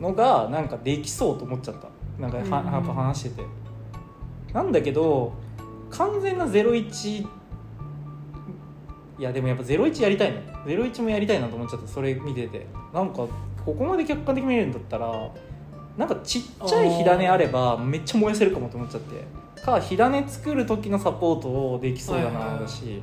[0.00, 1.88] のがなんかできそうと思っちゃった。
[2.20, 2.72] なんかはうん。
[2.72, 3.42] やっぱ話してて。
[4.52, 5.32] なんだけど
[5.90, 7.22] 完全な01
[9.18, 12.66] いやでもやっぱ01やりたいの01もやりたいなと思っちゃってそれ見てて。
[12.92, 13.26] なんか
[13.64, 15.30] ここまで客観的に見れるんだったら
[15.96, 19.24] なんかちっちゃい火種あればめっちゃ燃やせるかもと思っちゃって。
[19.62, 23.02] か火種作る時のサポートをできそうだないだし。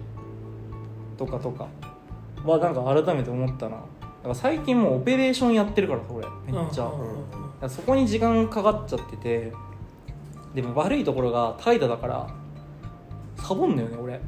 [1.17, 1.67] とかとか
[2.45, 3.77] はなんか改めて思ったな。
[3.77, 3.83] だ
[4.23, 6.27] から最近もうオペレーションやってるから俺。
[6.45, 9.53] めっちゃ、うんそこに時間かかっちゃってて。
[10.55, 12.27] でも悪いところが怠惰だから
[13.37, 14.19] サボんのよね俺。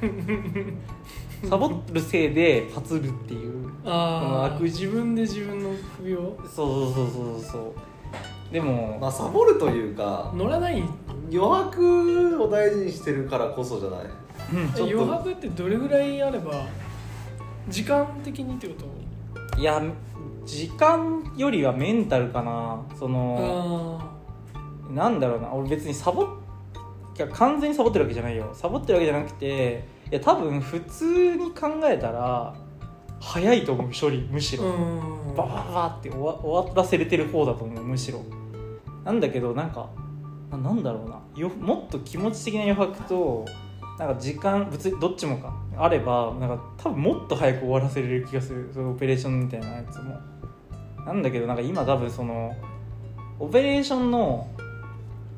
[1.48, 3.68] サボるせいでパツるっていう。
[3.84, 6.36] ああ自分で自分の首を。
[6.44, 8.52] そうそうそうそうそう。
[8.52, 10.82] でも、まあサボるというか乗らない？
[11.32, 14.00] 余白を大事にしてるからこそじゃない？
[14.52, 15.00] うん。
[15.00, 16.52] 余白ってどれぐらいあれば
[17.68, 19.60] 時間的にってこと？
[19.60, 19.82] いや
[20.44, 22.80] 時間よりはメンタルかな。
[22.98, 25.52] そのあなんだろうな。
[25.52, 26.26] 俺別にサボっ
[27.16, 28.50] いや完全にサボってるわけじゃないよ。
[28.52, 32.54] サボってるわけじゃなくていや多分普通に考えたら
[33.20, 35.34] 早いと思う処理むしあろ、うん。
[35.36, 38.22] ババババって終わ終わらせれてる方だと思うむしろ。
[39.04, 39.88] なんだけどなんか
[40.50, 41.20] ななんだろうな。
[41.36, 43.44] よもっと気持ち的な余白と
[43.98, 48.70] なんか時間別にどっちもかあればなんか多分もっと早く終わらせれる気がする。
[48.72, 50.18] そのオペレーションみたいなやつも。
[51.04, 52.54] なんだけどなんか今多分その
[53.38, 54.48] オペレーションの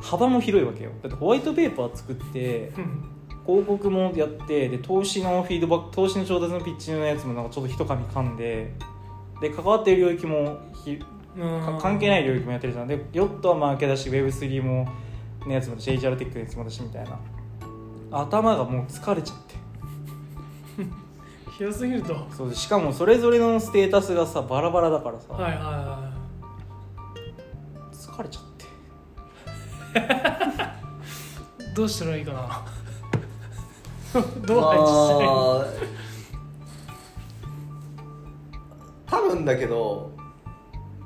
[0.00, 0.90] 幅も広いわけよ。
[1.02, 3.04] だってホワイトペーパー作ってうん
[3.48, 8.74] 広告もやってで投資のフィードバック投資の調達のピッチのやつもなんかちょっと一噛み噛んで
[9.40, 11.06] で関わってる領域もひか
[11.80, 12.86] 関係ない領域もやってるじゃん。
[12.86, 14.86] でヨットはマーケだし Web3 も
[15.46, 17.18] のやつもだし HR テックのやつもだしみたいな。
[18.10, 19.47] 頭がもう疲れちゃって
[21.56, 22.12] 広すぎると。
[22.12, 26.12] はいそうしかもそれぞれのステータスがさバラバラだからさ、はいは
[27.92, 28.64] 疲れちゃって。
[31.64, 32.64] い どうしたらいいかな。
[34.46, 35.88] どう配置したらいい
[39.06, 40.10] 多分だけど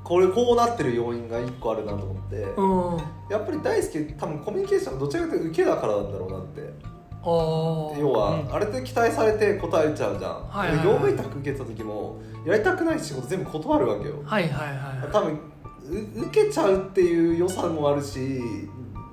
[0.03, 2.97] これこうなってる要因が一個あるなと思って、うん。
[3.29, 6.61] やっぱり大好き多分コミュニケーションがどちらかというと受けだからなんだろうなって。
[6.61, 6.92] ああ
[7.25, 8.53] 要は、うん。
[8.53, 10.75] あれで期待されて答えちゃうじゃん、はいはい。
[10.75, 14.21] はいで業務委託受けた時もやりたくない仕事全部断るわけよ。
[14.25, 15.39] はいはいはい多分
[15.89, 18.39] う受けちゃうっていう良さもあるし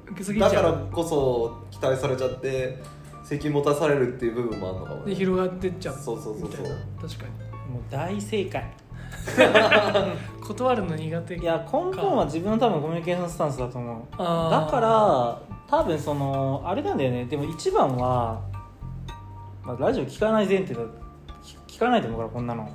[0.06, 0.52] 受けすぎちゃう。
[0.52, 2.78] だからこそ期待されちゃって
[3.24, 5.06] 責任持たされるっていう部分もあるのかもね。
[5.06, 5.94] で広がってっちゃう。
[5.94, 6.66] そうそうそうそう。
[7.00, 7.72] 確かに。
[7.72, 8.72] もう大正解。
[10.46, 14.18] 断るの苦手いや根本は自分の多分コミュニケーションスタンスだと思う。
[14.18, 17.26] だから多分そのあれなんだよね。
[17.26, 18.42] でも一番は、
[19.62, 20.80] まあ、ラジオ聞かない前提だ。
[21.68, 22.68] 聞聞かないと思うからこんなの。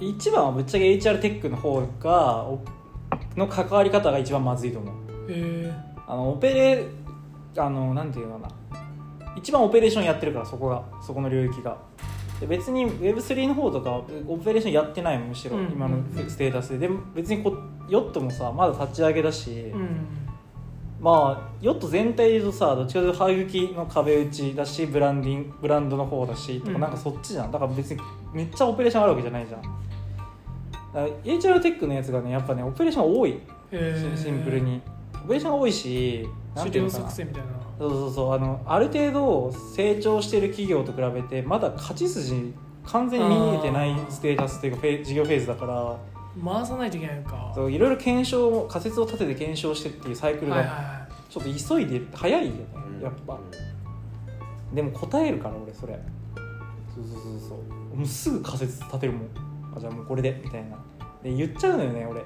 [0.00, 0.06] うん。
[0.06, 2.60] 一番はぶっちゃけ HR テックの方がお
[3.34, 4.94] の関わり方が一番まずいと思う。
[5.30, 5.72] へ
[6.06, 6.84] あのオペレ
[7.56, 9.34] あのなんていうのかな。
[9.34, 11.78] 一番オペレーションやってるからそこがそこの領域が。
[12.40, 15.70] で別に Web3 の方とかオペレーションやってないむしろ、うん。
[15.72, 15.96] 今の
[16.28, 16.80] ステータスで。
[16.80, 17.56] でも別にこ
[17.88, 20.21] ヨットもさまだ立ち上げだし、えうん
[21.02, 26.80] まあヨット全体で言うとさどっちかというと歯茎の壁打ちだしブランディンブランドの方だしとか、うん。
[26.80, 27.50] なんかそっちじゃん。
[27.50, 28.00] だから別に
[28.32, 29.62] めっちゃオペレーションあるわけじゃないじゃん。
[29.62, 29.72] だか
[30.94, 33.40] ら HR テックのやつがねやっぱねオペレーション多い。
[33.72, 34.80] へシンプルに。
[35.24, 37.04] オペレーションが多いしなん資料ていうのかな。
[37.10, 37.48] 作成みたいな。
[37.80, 38.32] そうそうそう。
[38.34, 45.96] あのある程度成長してる企業と比べてまだ勝ち筋完全に見えてないステータスというか事業フェーズだから
[46.42, 47.52] 回さないといけないのか。
[47.54, 53.00] そういろいろ検証仮説を立てて検証してっていうサイクルはいはいがはちょっと急いでる早いよねうん。
[53.00, 53.38] やっぱ。
[54.72, 55.98] でも答えるから俺それ。
[56.94, 57.54] そうそうそうそ
[57.92, 57.96] う。
[57.96, 59.22] もうすぐ仮説立てるもん。
[59.76, 60.76] あじゃあもうこれでみたいな。
[61.22, 62.22] で言っちゃうのよね俺。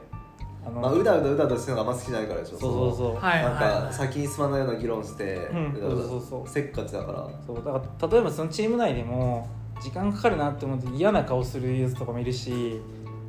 [0.64, 2.58] あのまあ、うだうだうだうだしてるのがあんま好きじゃないからでしょ。
[2.58, 3.14] そうそうそう。
[3.14, 5.74] いはいなんか先に進まないような議論して、うん。
[5.74, 5.96] うだうだ。
[5.96, 6.48] そうそうそう。
[6.48, 7.28] せっかちだから。
[7.46, 9.48] そうだから例えばそのチーム内でも
[9.80, 12.80] 時間かかるなって思って嫌な顔するやつとかもいるし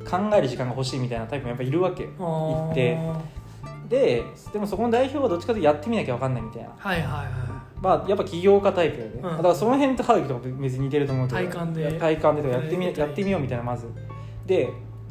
[0.08, 2.04] 考える時間が欲しいみたいなタイプもやっぱいるわけ。
[2.04, 2.98] よって。
[3.88, 6.70] ででもそこの代表はどっちかというとやってみなきゃ分かんないみたいな。
[6.76, 9.22] はいはいはまあやっぱ起業家タイプよね、ん。
[9.22, 11.92] だからその辺と歯茎とか別に似てると思うけど体感で。
[11.98, 13.86] 体感でとかやってみやってみようみたいなまず。
[14.46, 14.68] で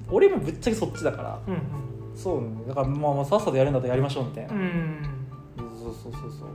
[0.10, 1.40] 俺もぶっちゃけそっちだから。
[1.48, 1.62] いうん。
[2.16, 5.02] そうねだからまあまあさっさとやるんだったらやりましょうみたいな、うんうん
[5.80, 6.50] そうそうそうそう。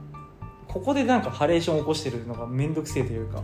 [0.68, 3.42] ここでなんかハレーション起こしてるのが面倒くせえというか。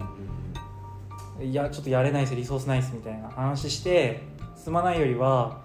[1.41, 4.23] いやちょっとやれないですリソースないですみたいな話して
[4.69, 5.61] 進まないよりは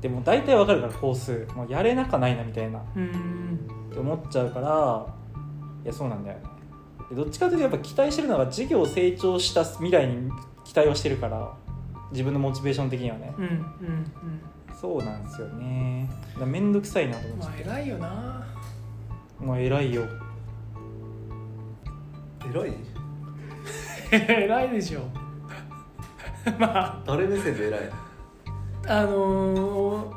[0.00, 2.78] でも大体わかるからコースもうやれなかないなみたいな。
[2.78, 3.60] っうん。
[3.92, 5.06] て思っちゃうから
[5.84, 6.44] いやそうなんだよね。
[7.10, 10.30] でどっちかというとやっぱ期待してるのが事業成長した未来に
[10.64, 11.52] 期待はしてるから
[12.12, 13.32] 自分のモチベーション的にはね。
[13.36, 14.12] うんうんうん
[14.78, 16.08] そうなんですよね。
[16.38, 18.46] だめんどくさいなと思っちゃまあって、偉いよな。
[19.40, 20.02] まあ偉いよ。
[22.54, 22.74] 偉い？
[24.44, 25.00] 偉いでしょ。
[26.60, 27.02] まあ。
[27.06, 27.80] 誰目線で偉い
[28.88, 30.12] あの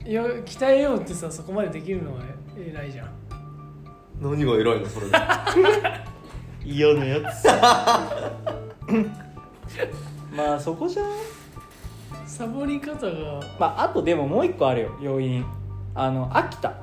[0.00, 2.20] ー、よ鍛えようってさそこまでできるのは
[2.56, 3.10] 偉いじゃん。
[4.20, 5.06] 何が偉いのそれ。
[5.08, 5.16] で
[6.64, 7.46] 嫌なやつ。
[10.36, 11.12] まあそこじゃない
[12.26, 13.40] サボり方が。
[13.58, 15.44] まああとでももう一個あるよ要因。
[15.94, 16.74] あの飽きた。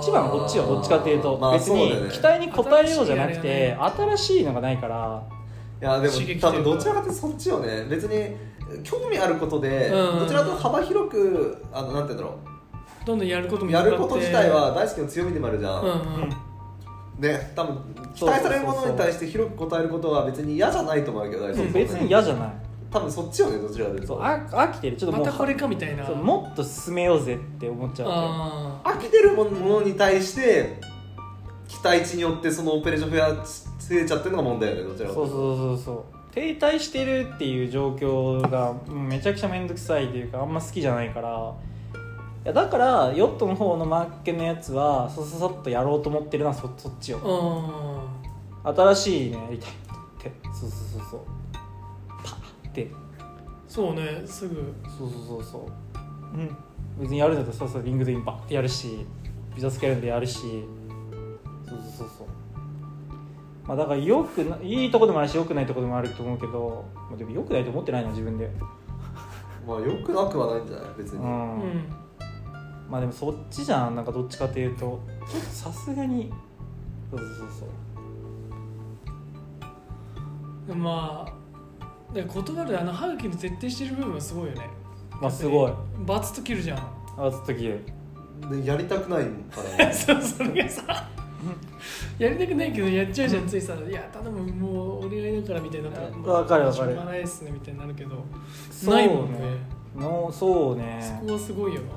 [0.00, 5.22] 一番はこっちよどっちかっていうと、まあ別に期待に応えようじゃなくて新しいのがないから。
[5.80, 7.86] いやでも多分どちらかというとそっちよね。
[7.88, 8.36] 別に
[8.84, 10.18] 興味あることで、うん。
[10.20, 12.38] どちらかというと幅広くあのなんて言うんだろ
[13.06, 17.20] どんどんやることうもやること自体は大好きの強みでもあるじゃん、うんうん。
[17.20, 17.78] で多分
[18.14, 22.52] 期待されるものに対して広く答えることは別に嫌じゃないと思うけど大そう別に嫌じゃない。
[22.90, 24.06] 多分そっちよねどちらかというと。
[24.08, 24.96] そうあ飽きてる。
[24.96, 26.06] ちょっともうまたこれかみたいな。
[26.06, 28.08] そうもっと進めようぜって思っちゃう。
[28.88, 30.80] 飽きてるものに対して
[31.66, 35.32] 期待値によってそのオペレーション増や増えちゃってるのが問題よねどちらかというと。
[35.32, 41.52] けそうそうそうそう停滞してるっていう状況がうんめちゃくちゃ面倒くさいというかあんま好きじゃないから。
[42.44, 47.20] いやだからヨットの方のマーケのやつはさささっとやろうと思ってるのはそそっちよ。
[48.62, 49.74] あ新しいねやりたいっ
[50.20, 50.32] て。
[50.44, 51.20] そうそうそうそう。
[52.22, 52.88] パーって。
[53.66, 54.72] そうねすぐ。
[54.96, 56.36] そうそうそうそう。
[56.36, 56.56] うん。
[57.00, 59.04] 別にやるんだったらさっさとリングドインバッてやるし
[59.56, 60.38] ビザスケールでやるし。
[61.68, 62.26] そうそうそうそう
[63.68, 68.50] まあだからよくないいとこでもあるしよくないとこでもあると思うけど、まあ、でもよくないと思ってないな自分で。
[69.66, 71.84] まあよくなくはないんじゃない別に、うん、うん。
[72.88, 73.94] まあでもそっちじゃん。
[73.94, 76.32] なんかどっちかっていうとちょっとさすがに。
[77.10, 77.48] そうそうそう
[80.66, 80.74] そう。
[80.74, 84.70] まあだから言葉であの歯茎の徹底してる部分はすごいよね。
[85.20, 85.72] まあすごい。
[86.06, 86.78] バツッと切るじゃん。
[87.18, 87.84] あずっときる。
[88.50, 89.92] でやりたくないからね。
[89.92, 91.06] そうそれがさ
[92.18, 96.90] やりたくないけどやっちゃうじゃんついさ「いや頼むもうお願いだから」みたいになったらわかるわかる。
[96.90, 98.10] しょうがないっすねみたいになるけど
[98.70, 99.38] そうないもんね。
[99.96, 100.98] のそうね。
[101.00, 101.88] そこはすごいよな。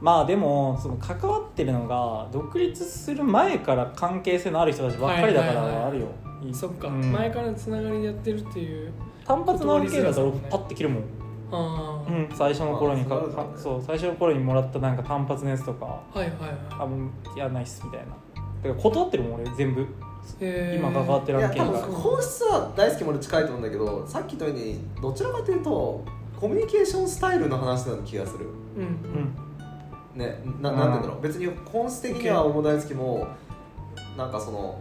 [0.00, 6.06] まあでもその関わってるのが独立する前から関係性のある人たちばっかりだからはいはいはいはあるよ
[6.46, 6.54] い。
[6.54, 7.12] そっか、うん。
[7.12, 8.92] 前からのつながりでやってるっていう
[9.24, 11.02] 単発の案件だとパッて切るもん、
[11.50, 13.48] ああ、うん、最初の頃にかあそうだね。
[13.56, 15.84] そう最初の頃にもらったなんか単発のやつとか。
[15.86, 18.06] はいはいはあもうやんないっすみたいな。
[18.06, 18.12] だ
[18.70, 19.86] から断ってるもん俺全部。
[20.40, 26.04] 今関わっていや多分る案件が本質は大好きも俺近いと思うんだけどさっき言ったようにどちらかというと
[26.40, 28.46] コミュニケーションスタイルの話な気がする。
[28.76, 29.34] うん。
[30.14, 31.22] ねなうんなんて言うんだろう。
[31.22, 33.28] 別に本質的には大大好きも
[34.16, 34.80] なんかその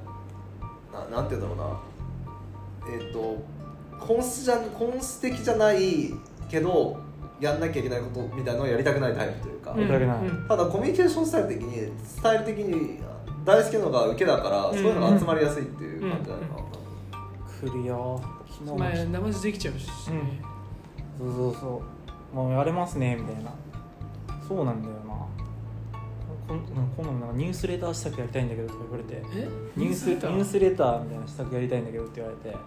[0.91, 1.69] ななんて言うんだろ
[2.87, 2.95] うな。
[2.95, 3.37] えっ、と
[3.99, 6.13] 本質じゃ本質的じゃない
[6.49, 6.97] けど
[7.39, 10.17] やんなきゃいけないことみたいなのをやりたくないタイプというか、やりたくない。
[10.27, 10.47] うん。
[10.47, 12.99] ただコミュニケーションスタイル的にスタイル的に
[13.43, 14.77] 大好きなのが受けだから、うん。
[14.77, 16.47] そういうのが集まりやすいっていう感じだよな、
[17.69, 18.21] 来るよ。
[18.47, 18.77] 昨日も。
[18.77, 20.41] まあ生地できちゃうし、ね。
[21.17, 21.81] そうそうそ
[22.33, 22.35] う。
[22.35, 23.51] もうやれますねみたいな。
[24.47, 25.13] そうなんだよな。
[26.47, 26.59] こん
[26.97, 29.23] 今度なんかニュースレターしたくやりたいんだけどとか言われて。
[29.35, 29.47] え？
[29.77, 32.57] ニュースニレタュースレターみたいなしたくやりたいんだけどって言われて。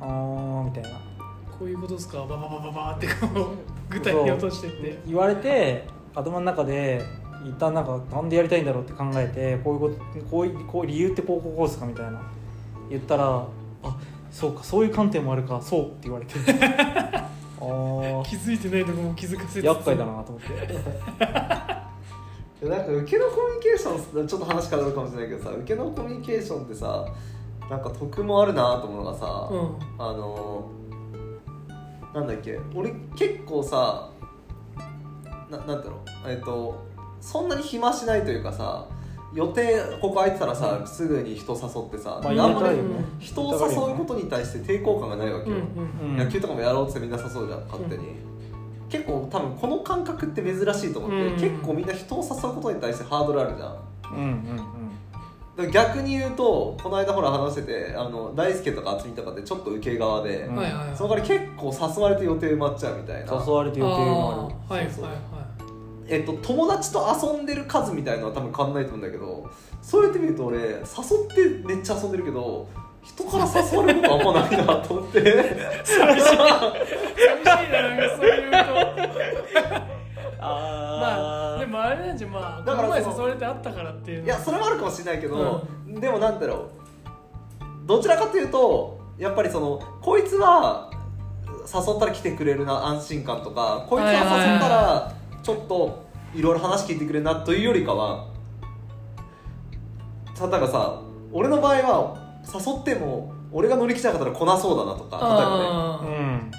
[0.00, 0.90] あーみたいな。
[1.58, 2.18] こういうことですか？
[2.18, 4.98] バババババってこう具体に落としてって。
[5.06, 7.02] 言われて頭の中で
[7.44, 12.20] 一旦なんかなんでやりたいんだろうって考えてこういうことこういうこう理由ってこうこうこうですかみたいな。
[12.90, 13.46] 言ったら
[13.82, 13.96] あ
[14.30, 16.34] そうかそういう観点もあるかそうって言われて。
[16.40, 18.24] あー。
[18.24, 20.48] 気づいてないとこも気づかせて厄介だなと思って。
[22.60, 27.06] でなんか受けのコミュニケーションちょっと話変わるかもしれないけどさ受けのコミュニケーションってさ
[27.70, 29.76] なんか得もあるなと思うのがさ、うん。
[29.98, 30.68] あの
[32.14, 34.10] なんだっけ俺結構さ
[35.50, 36.87] ななんだろうえっと
[37.20, 38.86] そんなに暇しないというかさ
[39.34, 42.78] 予定ここ空いてたらさ、すぐに人誘ってさ、まああんまり
[43.18, 48.16] 人を誘うことに対して抵抗感がないわけよ、うんうんうん野球とかもやろうってみんな誘うじゃん勝手に、
[48.88, 51.40] 結構多分この感覚って珍しいと思って、うん。
[51.40, 53.76] 結構みんな人を誘うことに対してハードルあるじゃん。
[54.14, 54.60] うんうん
[55.58, 63.44] だから逆に言うとこの間ほら話しててあの大輔とか渥美とかってちょっと受け側で、その代わり結構誘われて予定埋まっちゃうみたいな。
[63.44, 65.37] 誘われて予定もああーはいはいは
[66.08, 69.50] えっと、友達と遊んでる数みたいのは多分変わんないと思うんだけど
[69.82, 70.80] そうやって見ると俺誘っ
[71.62, 72.68] てめっちゃ遊んでるけど
[73.02, 75.18] 人から誘われることあんまないなと思って。
[75.20, 76.86] い寂しいななんか
[78.16, 78.56] そういうと。
[78.56, 78.58] る
[80.40, 86.70] まあでもあれなんじゃまあだから前誘われてあったからっていうのいやそれもあるかもしれないけど、でもなんだろ
[87.64, 87.86] う。
[87.86, 90.90] どちらかというとやっぱりそのこいつは
[91.72, 98.28] 誘ったら来てくれるな安心感とかこいつは誘ったらちょっといろいろ話聞いてくれるなというよりかは
[100.40, 101.00] 例えばさ
[101.32, 106.18] 俺の場合は誘っても俺が乗り気じゃなかったら来なそうだなとか例えばね。
[106.18, 106.50] うん。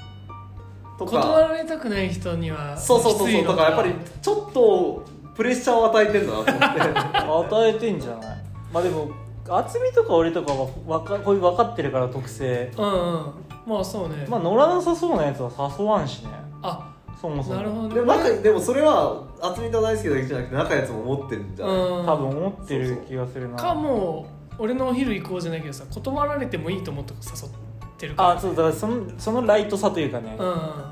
[0.98, 3.44] と断かられたくない人にはそうそうそうそう。
[3.46, 7.56] だからやっぱりちょっとプレッシャーを与えてんだなと思って。
[7.56, 8.44] 与えてんじゃない。
[8.74, 9.10] まあでも
[9.46, 12.72] 渥美とか俺とかはわかこういう分かってるから特性。
[12.78, 13.34] うんうん。
[13.66, 14.26] まあそうね。
[14.28, 16.30] まあ乗らなさそうなやつは誘わんしね。
[16.62, 17.56] あそもそも。
[17.56, 17.96] なるほどね。
[17.96, 22.06] でも仲でもそれは渥美と大好きだけじゃなくて仲いいやつも思ってるんじゃない、うん。
[22.06, 23.58] 多分思ってる気がするな。
[23.58, 24.28] かも
[24.58, 27.52] う俺のお昼行こうじゃないけどさ断られてもいいと思って誘っ
[27.98, 30.46] てるからあそうだからそのそのライトさというかね、うん。
[30.46, 30.89] ら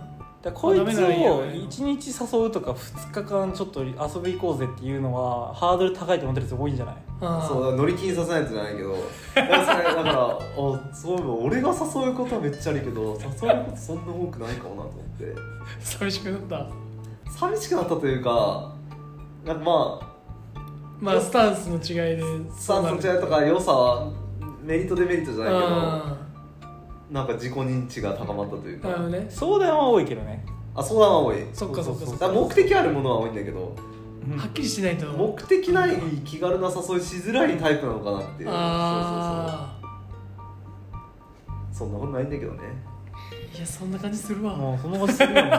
[0.54, 6.96] こいつを1日誘うとか2日間ちょっと遊び行こうぜっていうのはハードル高いと思ってるやつ多いんじゃない？
[7.48, 8.94] そう乗り気にさせないとじゃないけど。
[9.36, 10.40] だからそれだからあ
[10.94, 15.36] そういえば俺が誘うことはめっちゃあるけど誘うことそんな多くないかもなと思って。
[15.80, 16.68] 寂しくなった。
[17.32, 18.72] 寂しくなったというか
[19.46, 20.08] なんかまあ
[21.00, 22.24] まあスタンスの違いで
[22.58, 24.12] スタンスの違いとか良さは
[24.64, 26.27] メリットデメリットじゃないけど
[27.12, 28.90] なんか自己認知が高まったというか。
[28.90, 29.28] なるほどね。
[29.30, 30.46] 相談は多いけどね。
[30.76, 31.38] あ相談は多い。
[31.54, 32.28] そっかそっかそっか。
[32.28, 33.76] だから目的あるものは多いんだけど。
[34.30, 34.38] うん。
[34.38, 35.06] はっきりしないと。
[35.08, 38.50] 目的ない気軽な誘いしづらいタイプなのかなっていう。
[38.52, 39.80] あ
[41.74, 41.90] そうそうそう。
[41.90, 42.60] そんなことないんだけどね。
[43.54, 44.56] あいやそんな感じするわ。
[44.56, 45.52] もうそのことするよね。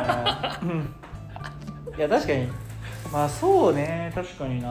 [0.62, 0.94] うん
[1.96, 2.46] いや確かに。
[3.12, 4.12] まあそうね。
[4.14, 4.68] 確かにな。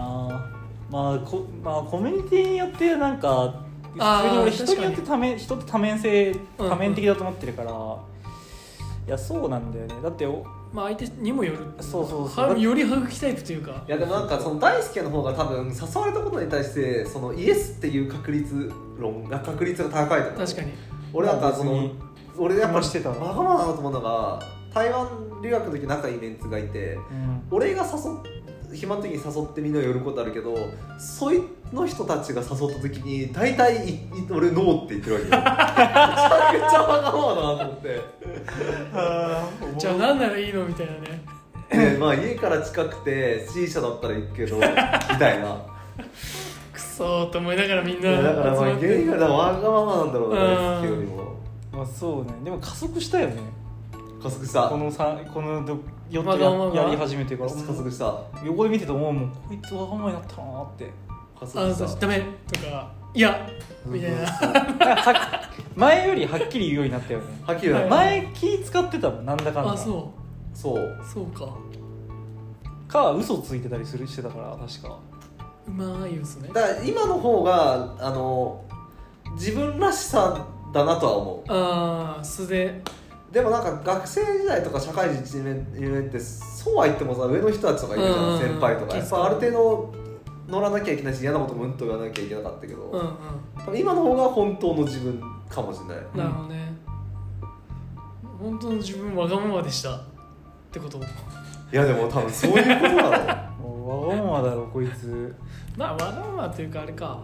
[0.90, 3.66] まあこまあコミュニティによってなんか
[3.98, 9.96] 普通に俺人によっ確て多面人って多面性うん多面的だと思ってるから、いやそうなんだよね。
[10.04, 11.60] だっておまあ相手にもよる。
[11.80, 12.50] そうそうそう。
[12.52, 13.84] はよりはぐきタイプというか。
[13.88, 20.40] いやでもなんかその大輔の方が多分誘われたことに対してそのイエスっていう確率論が確率が高いと思う。
[20.40, 20.74] 確かに。
[21.14, 21.90] 俺なんかその
[22.38, 24.40] 俺やっぱしてたわわがままだなと思うのが
[24.74, 25.08] 台湾
[25.42, 27.42] 留学の時仲いいメンツがいてうん。
[27.50, 30.56] 俺が誘っ暇の時に誘ってみんな寄ることあるけど
[31.00, 31.42] そい
[31.72, 34.00] の人たちが誘った時に大体いい
[34.30, 35.32] 俺ノーって言ってるわけよ。
[35.32, 38.02] めちゃくちゃわがままだなと思って。
[39.80, 41.92] じゃあ何ならいいのみたいなね。
[41.92, 45.62] で まあ家から近くて C 社だったら行くけどみたいな。
[46.74, 50.48] くっそーと思いながらみんいなやだからまあ原因がわがままなんだろうねうん。
[50.48, 51.36] 大輔よりも。
[51.72, 52.32] まあそうね。
[52.44, 53.36] でも加速したよね
[54.22, 54.70] 加速した。
[54.70, 57.50] このさこのど4わがままつややり始めてから。
[57.50, 58.22] 加速した。
[58.44, 60.86] 横で見ててももうこいつわがままになったなーって。
[61.40, 61.84] 加あ速した。
[61.86, 63.50] 私ダメとかいや。
[63.86, 65.50] みたいな。
[65.76, 67.26] 前よりはっきり言うようになったよね。
[67.46, 69.72] はっきり前気使ってたもんなんだかんだ。
[69.74, 70.12] あそ
[70.54, 70.84] そう。
[70.84, 71.48] うそうか。
[72.88, 74.98] か嘘ついてたりするしてたから確か。
[75.68, 78.64] うまいですねだから今の方があの
[79.34, 82.66] 自分らしさだなとは思ああ素で。
[82.68, 88.96] うでもなんか学生時代とか社会人1年2年ってそうは言ってもさ上の人たちとかいるじゃうんん先輩とか。
[88.96, 89.94] やっぱある程度
[90.48, 93.00] 乗らなきゃいけないし嫌なこともうんと言わなきゃいけなかったけど、うん
[93.72, 93.78] うん。
[93.78, 95.98] 今の方が本当の自分かもしれない。
[96.16, 96.74] なるほどね。
[98.40, 100.02] 本当の自分わがままでしたっ
[100.72, 101.00] てこと？
[101.00, 101.02] い
[101.74, 105.36] やでも多分そういうことだろ わがままだろこいつ。
[105.76, 107.20] まあわがままというかあれか。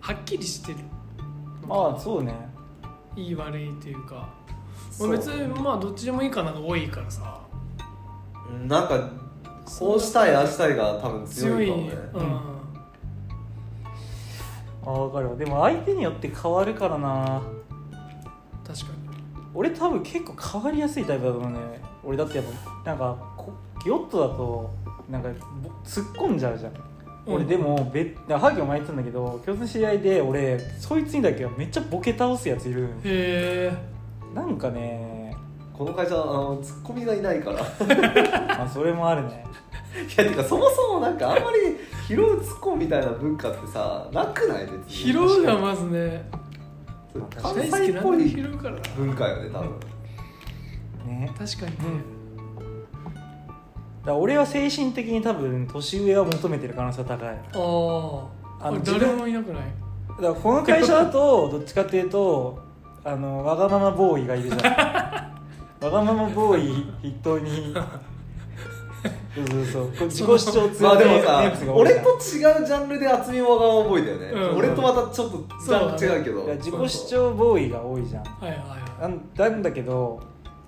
[0.00, 0.78] はっきりしてる
[1.66, 2.34] まあそうね。
[3.16, 4.28] いい悪いというか、
[4.78, 7.40] まあ、そう別にまあどっちでもいいかなが多いからさ。
[8.50, 9.10] うんなんか
[9.78, 11.92] こうしたいああしたいが多分強強いいかもね。
[12.14, 12.40] うん。
[14.86, 15.36] あ分かるわ。
[15.36, 17.42] でも相手によって変わるからな。
[18.66, 18.86] 確か
[19.54, 21.58] 俺多分結構変わりやすいタイプだと思うね。
[22.04, 22.46] 俺だってやっ
[22.84, 23.52] ぱなんかこ
[23.84, 24.70] ヨットだと
[25.10, 25.28] なんか
[25.62, 26.72] ぼ突っ込んじゃうじゃん、
[27.26, 27.34] うん。
[27.34, 32.94] 俺でもべハギも前言ったんだけど共通の知り合いで俺そいつにだけはめっちゃボケ倒すやついるのよ。
[32.94, 33.97] にへえ
[34.34, 35.34] なんかね
[35.76, 37.60] この会社あのツッコミがいないから。
[38.64, 39.44] あそれもあるね。
[40.16, 41.76] やてかそもそもなんかあんまり
[42.06, 44.66] 拾うツッコミみたいな文化ってさなくない？
[44.66, 44.90] 別に。
[44.90, 46.28] 拾うがまずね。
[47.40, 48.58] 関西っぽい文
[49.14, 49.70] 化よね多分。
[51.06, 51.30] ね。
[51.38, 52.04] 確かにね、
[52.58, 57.28] だから俺は精神的に多分年上を求めてる可能性が高い。
[57.28, 57.32] あ
[58.60, 59.62] ああの誰もいなくない？
[60.10, 62.58] だからこの会社だとどっちかっていうと
[63.08, 64.60] あのわがままボーイがいるじゃん。
[65.84, 67.74] わがままボーイ筆頭に。
[69.34, 70.08] そうそうそう。
[70.08, 74.58] 自己主張まあでもネさ俺と違うジャンルで厚みわがまま覚えだよね、うん。
[74.58, 76.44] 俺とまたちょっとジャンル違うけど。
[76.44, 78.24] いや自己主張ボーイが多いじゃん。
[78.24, 78.58] はいはい。
[78.58, 80.20] はいなんだけど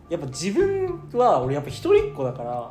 [0.09, 2.70] やっぱ自分は俺やっぱ一人っ子だから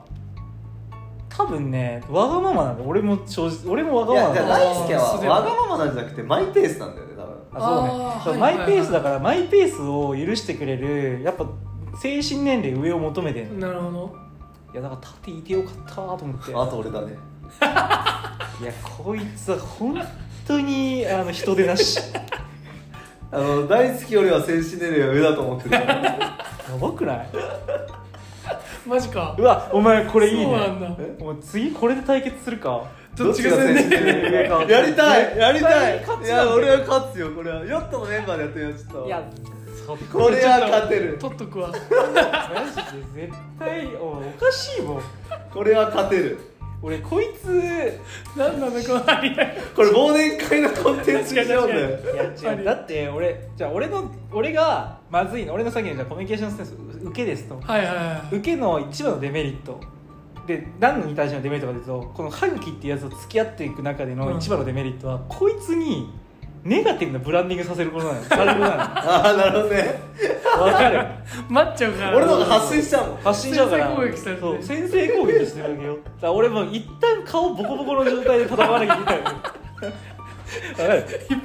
[1.30, 5.36] 多分ねわがままなんだ俺も正直俺もわがいやじゃあままなんだ大輔は。
[5.36, 7.09] わがままなんじゃなくてマイペースなんだよ
[7.54, 8.40] あそうね。
[8.40, 11.46] マイペースだからマイペースを許してくれるやっぱ
[12.02, 13.68] 精神年齢上を求めてんの。
[13.68, 14.16] なるほど。
[14.74, 16.54] いやだから縦いてよかったと思って。
[16.56, 17.14] あと俺だね。
[18.62, 20.00] いやこいつは本
[20.48, 22.00] 当にあの人手なし。
[23.32, 25.76] あの大好きよりは精神年齢が上だと思ってる。
[25.76, 26.38] や
[26.80, 27.30] ばくない？
[28.88, 29.36] マジか。
[29.38, 32.84] うわお前これいいそうなんねだもう次これで対決するか？
[33.16, 35.38] どっちが先どっちが精神年齢上かやりたい。
[35.38, 35.98] やりたい。
[35.98, 37.32] いや俺は勝つよ。
[37.32, 39.06] これはヨットのメンバーでやってみようちょっと。
[39.06, 39.24] いや
[39.88, 41.18] そこれは勝てる。
[41.20, 41.70] 取っとくわ。
[41.70, 41.82] マジ
[43.16, 45.02] で絶対おおかしいもん。
[45.52, 46.40] これは勝てる。
[46.82, 47.46] 俺こいつ
[48.38, 52.00] なんなんだこのこれ忘年会のコンテンツにしようぜ。
[52.14, 55.56] いや違うだって俺じゃあ俺の俺がまずいの。
[55.56, 57.60] 俺のさっきのじゃあコミュニケーションスタンス受けですと。
[57.60, 58.36] はいはいはい。
[58.38, 59.82] 受けの一番のデメリット
[60.50, 66.10] で何に対してのデメリットかというとこの歯茎っていうやつと付き合っていく中での一番のデメリットは、こいつに
[66.64, 70.02] ネガティブなブランディングさせることなのああなるほどね。
[70.58, 71.08] のわかる？
[71.48, 72.18] 待っちゃうから。
[72.18, 73.18] 俺の方が発信しちゃうもん。
[73.18, 73.88] 発信しちゃうから。
[73.88, 74.42] 先制攻撃されて。
[74.42, 75.98] そう先制攻撃してるわけよ。
[76.22, 79.20] だ俺も一旦顔ボコボコの状態で戦わなきゃいけない
[81.30, 81.36] 一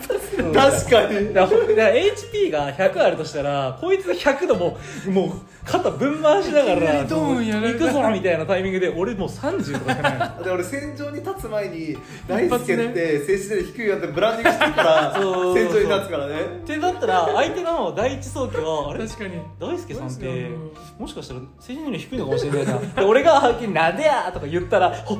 [0.53, 1.35] 発確かに。
[1.35, 5.31] だかだから HP が100あるとしたらこいつ100のもうもう
[5.65, 7.79] 肩ぶん回しながいきならりドーンやられた。
[7.81, 10.43] 行くぞみたいなタイミングで俺もう30とかじゃないの。
[10.45, 11.97] で俺戦場に立つ前に
[12.29, 16.35] 大輔って精神年齢低いよってブランディングしてるからそう戦場に立つからね。
[16.41, 19.07] ってなったら相手の第一早期はあれ？
[19.07, 19.33] 確かに。
[19.61, 20.71] 大輔さんってうん。
[20.99, 22.79] もしかしたら成人年齢低いのかもしれないな。
[22.79, 23.41] で俺が
[23.73, 25.19] 「なんでや!」とか言ったら「ほ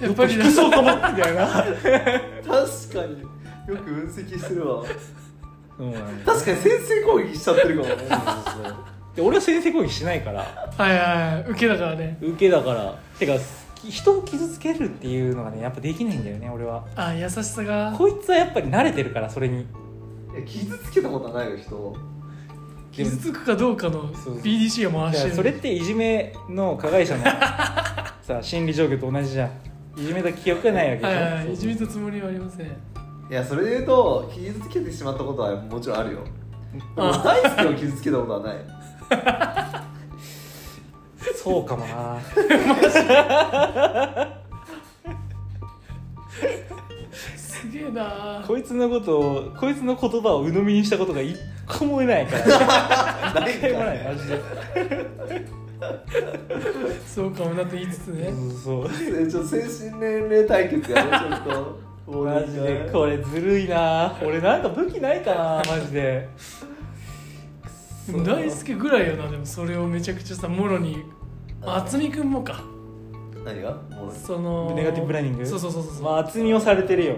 [0.00, 1.46] やっぱり低そうかも」みたいな。
[1.46, 3.22] 確かに。
[3.66, 4.84] よく分析してるわ。
[6.24, 7.96] 確かに先制攻撃しちゃってるかもね。
[9.16, 10.40] で俺は先制攻撃しないから。
[10.40, 11.50] はいはいはい。
[11.50, 12.18] 受けだからね。
[12.20, 12.94] 受けだから。
[13.18, 13.34] てか
[13.84, 16.84] 人を傷つけるっていうのがねやっぱできないんだよね俺は。
[16.94, 17.94] あ優しさが。
[17.96, 19.66] こいつはやっぱり慣れてるからそれに。
[20.46, 21.96] 傷つけたことはないよ人を。
[22.92, 25.34] 傷つくかどうかのそう BDC が回してる。
[25.34, 27.24] それっていじめの加害者の
[28.22, 29.50] さ心理状況と同じじゃん
[29.96, 32.66] いじめた記憶がないわけでしょ、はいはいはいいじめたつもりはありません。
[32.66, 32.70] い
[33.30, 36.18] やそれで言うと傷つけてしまったことはもちろんあるよ。
[36.96, 37.22] あ。
[37.24, 38.56] 大輔を傷つけたことはない。
[41.34, 42.20] そうかもな。
[47.36, 48.44] すげえな。
[48.46, 52.44] こいつのことをこいつの言葉を鵜呑みにしたことが一個もないから。
[53.40, 53.54] ない。
[53.54, 54.42] 一回もないマジで
[57.06, 58.32] そうかもなって言いつつね。
[58.64, 59.28] そうそう。
[59.28, 61.86] ちょっと精神年齢対決やねちょっと。
[62.24, 64.16] マジでこれずるいな。
[64.22, 66.28] 俺なんか武器ないかなマジで。
[68.24, 71.02] 大輔ぐらいよなでもそれをめちゃくちゃさもろに
[71.62, 72.62] 渥美君もか。
[73.44, 73.72] 何が？
[73.90, 75.46] もうそのネガティブプランニング？
[75.46, 77.16] そうそうそうそう、まあ厚みをされてるよ。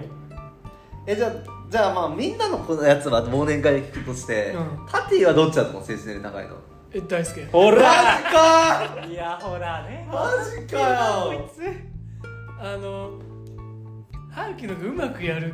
[1.05, 1.31] えじゃあ
[1.69, 4.87] じゃあまあみんなのこのやつは忘年会で聞くとして、うん。
[4.87, 6.55] タティはどっちだと思う精神年齢高いの
[6.93, 7.45] え大輔。
[7.51, 7.81] ほら。
[7.81, 9.05] か。
[9.07, 10.07] いやほらね。
[10.11, 11.37] マジかよ。
[11.37, 11.61] こいつ。
[12.61, 13.11] あの
[14.31, 15.53] ハウキのがうまくやる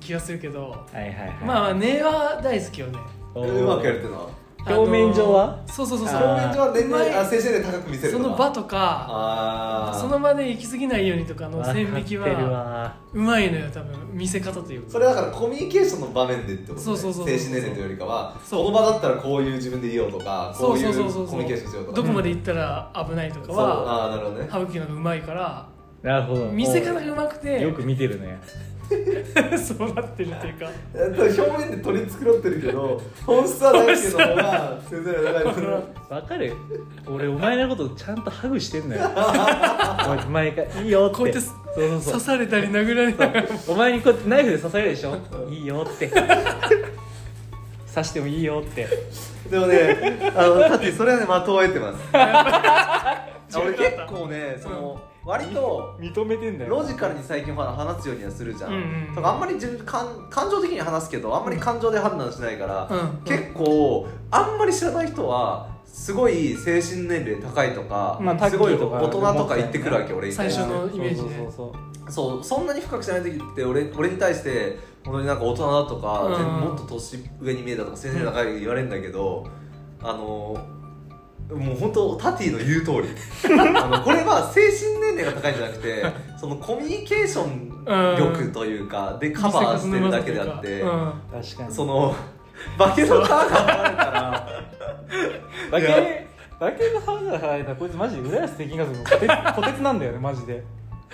[0.00, 0.70] 気がするけど。
[0.70, 1.28] はいはいはい。
[1.44, 2.98] まあまあ根は大好きよね。
[3.34, 4.30] おうーまくやるってのは？
[4.66, 5.58] 表面上は？
[5.66, 6.22] そうそうそうそう。
[6.22, 8.30] 表面上は年齢あ精神年齢高く見せるそとか。
[8.30, 13.94] の場とかその場で行き過ぎないようにとかの線引きはわうまいのよ多分。
[14.12, 14.90] 見せ方というか。
[14.92, 16.80] それだからコミュニケーションの場面でってことね。
[16.80, 18.64] そうそうそうそう精神年齢というよりかはそう。
[18.66, 21.26] この場だったらこういう自分でいようとかこそうういそううそうそう。
[21.28, 21.96] コミュニケーションしようとか。
[21.96, 23.56] どこまで行ったら危ないとかそう。
[23.56, 24.48] はああなるほどね。
[24.48, 25.66] ハウキのがうまいから
[26.02, 26.46] なるほど。
[26.46, 28.40] 見せ方がうまくてよく見てるね
[29.58, 30.70] そうなってるっていうか。
[31.42, 36.52] 表面で取り繕ってるけど本質は大輔の方が先生が長いからわかる。
[37.06, 39.10] 俺お前のことちゃんとハグしてんのよ。
[39.14, 41.16] お前毎回いいよって。
[41.16, 42.12] こうやってそうそうそう。
[42.12, 45.16] 刺されたり殴られながらお前にこうやってナイフで刺されるでしょ。
[45.50, 46.08] いいよって。
[47.94, 48.88] 刺してもいいよって。
[49.50, 52.04] でもねあのタティそれはね的を得てます。
[52.12, 53.26] あ
[53.56, 56.70] 俺結構ねその割と認めてんだよ。
[56.70, 72.10] ロジカルに最近ほら話すようにはするじゃん、うんうんだからあんまり自分感感情的には話すけどあんまり感情で判断しないから、うん結構あんまり知らない人はすごい精神年齢高いとか、まあすごい大人とか言ってくるわけ俺最初のイメージねそうそう。
[72.10, 76.60] そうそうそんなに深く知らない時って俺俺に対して本当になんか大人だとか、うん。
[76.68, 79.46] もっと年上に見えたとか先生高い言われるんだけど、
[80.02, 80.54] あの
[81.50, 83.08] もう本当タティの言う通り。
[83.58, 86.04] あのこれは精神年齢が高いんじゃなくて
[86.38, 87.84] そのコミュニケーション
[88.16, 91.12] 力というかでカバーしてるだけであって、うん。
[91.30, 91.72] 確かに。
[91.74, 92.14] その
[92.78, 94.48] 化けの皮が剥がれたら。
[95.70, 96.26] 化け
[96.58, 100.64] 化けの歯が生えたらこいつマジで浦安鉄筋ガスのこてつ こてつなんだよねマジで。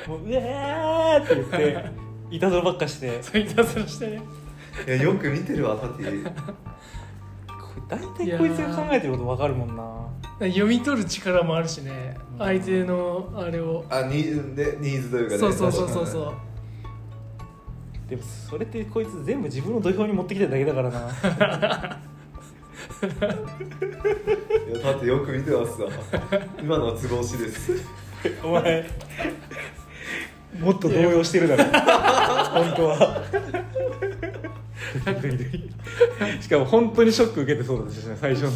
[0.07, 1.91] もううえーって言って
[2.31, 3.22] いたずらばっかして。
[3.22, 4.22] そういたずらしてね。
[4.87, 6.31] いやよく見てるわタティ。
[7.89, 9.99] 大体こいつが考えてること分かるもんな
[10.47, 12.38] 読み取る力もあるしねうん。
[12.38, 13.84] 相手のあれを。
[13.91, 15.38] あニーズでニーズというかね。
[15.38, 16.32] そうそうそうそうそう。
[18.09, 20.99] でもそれってこいつ全部自分の土俵に持ってきてるだけだからな。
[23.01, 25.91] いやだってよく見てますわ。
[26.61, 27.72] 今のは都合しです。
[28.43, 28.84] お前
[30.59, 31.64] もっと動揺してるだろ。
[31.64, 33.22] 本当は。
[36.41, 38.51] しかも本当にショック受けてそうだったしね最初の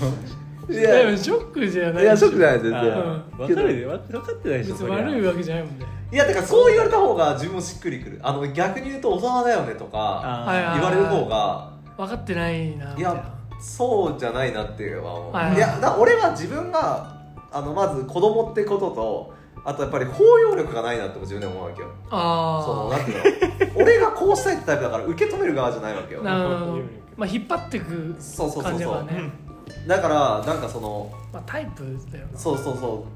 [0.72, 2.80] いでもショックじゃないいやショックじゃないあ全然。
[2.80, 3.88] ー分かるよ。
[4.08, 4.96] 分かってないでしょ別そりゃ。
[4.96, 5.86] に悪いわけじゃないもんね。
[6.12, 8.20] いやだからそう言われた方が自分もしっくりくる。
[8.22, 10.54] あの逆に言うと大人だよねとかあー。
[10.54, 15.58] はいはい言われる方が分かってないなみたいいやなそうじゃないなっていうのは思う、はいい。
[15.58, 17.14] やだから俺は自分が
[17.52, 19.34] あのまず子供ってことと
[19.64, 21.88] あとやっぱり包容力がないなって自分で思うわけよ。
[22.10, 23.80] そのあなんていうの。
[23.82, 26.20] 俺がこうしたいってタイプだから受け止める側じゃないわけよ。
[26.22, 26.78] あなるほど。
[27.16, 28.72] まあ引っ張ってくそうそうそうそう。
[28.72, 29.30] 感じだからね
[29.86, 32.38] だからなんかそのまあタイプだよな。
[32.38, 33.06] そうそうそ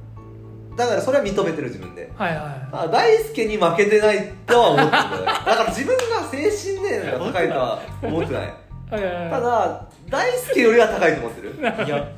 [0.75, 0.77] う。
[0.77, 2.11] だからそれは認めてる自分で。
[2.17, 5.23] はいはいあ大輔に負けてないとは思ってる。
[5.23, 8.43] ん だから自分が精神年齢が高いとは思ってない。
[8.91, 9.31] はいはいはい。
[9.31, 11.87] ただ大輔よりは高いと思ってる。
[11.87, 12.09] いや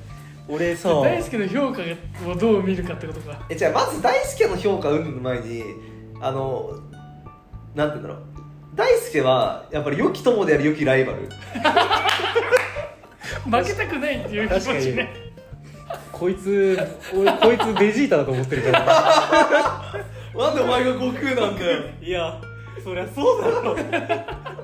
[0.49, 1.81] 俺さ大輔の評価
[2.29, 3.39] をどう見るかってことか。
[3.49, 5.65] えじゃあまず大輔の評価をうんぬん前に
[6.21, 6.73] あの
[7.75, 8.19] なんて言うんだろう。
[8.75, 11.29] 大輔はやっぱり良き友であり良きライバル
[13.51, 14.83] 負けたくないっていう気持確かに。
[14.83, 15.31] ちね
[16.13, 16.79] こいつ
[17.15, 20.05] 俺こいつベジータだと思ってるから
[20.37, 21.83] なんでお前が悟空なんだよ。
[22.01, 22.41] いや
[22.85, 23.77] そりゃそうだろ。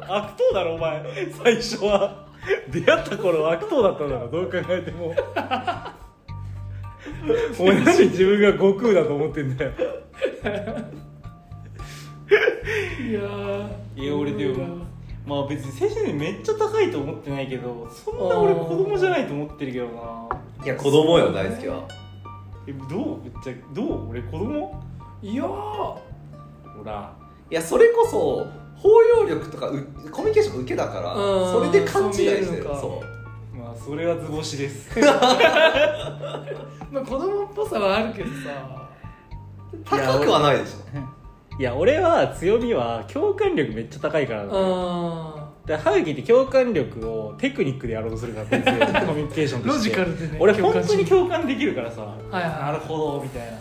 [0.09, 1.03] 悪党だろお前。
[1.43, 2.27] 最初は。
[2.69, 5.15] 出会った頃は悪党だっただろどう考えても。
[7.59, 9.73] お前何自分が悟空だと思ってんだよ。
[13.01, 13.69] いやー。
[13.97, 14.87] いや俺でも
[15.27, 20.65] まあ別に精神年齢めっちゃ高いと思ってないけどそんな俺子供じゃないと思ってるけどな。
[20.65, 21.83] いや子供よ大輔は。
[22.67, 23.23] えどう？
[23.23, 24.11] めっちゃどう？
[24.11, 24.83] 俺子供？
[25.23, 25.47] いやー。
[25.47, 25.99] ほ
[26.85, 27.13] ら。
[27.51, 28.47] いやそれこそ
[28.77, 31.53] 包容力とかうコミュニケーションが受けだからうん。
[31.53, 32.45] それで勘違いしてる。
[32.47, 33.03] そうそ
[33.55, 33.57] う。
[33.57, 34.99] まあそれは図星です。
[36.93, 38.87] まあ子供っぽさはあるけどさ。
[39.85, 40.99] 高くはないでしょ
[41.59, 48.79] いや俺は強みは共感力めっちゃ高いからなあでハグキって共感力をテクニックでやろうとするから別に。
[49.07, 49.91] コミュニケーションーロとして。
[49.91, 52.43] ジカルでね俺本共感し当に共感できるからさ、はいはい。
[52.43, 53.59] なるほどみたいな。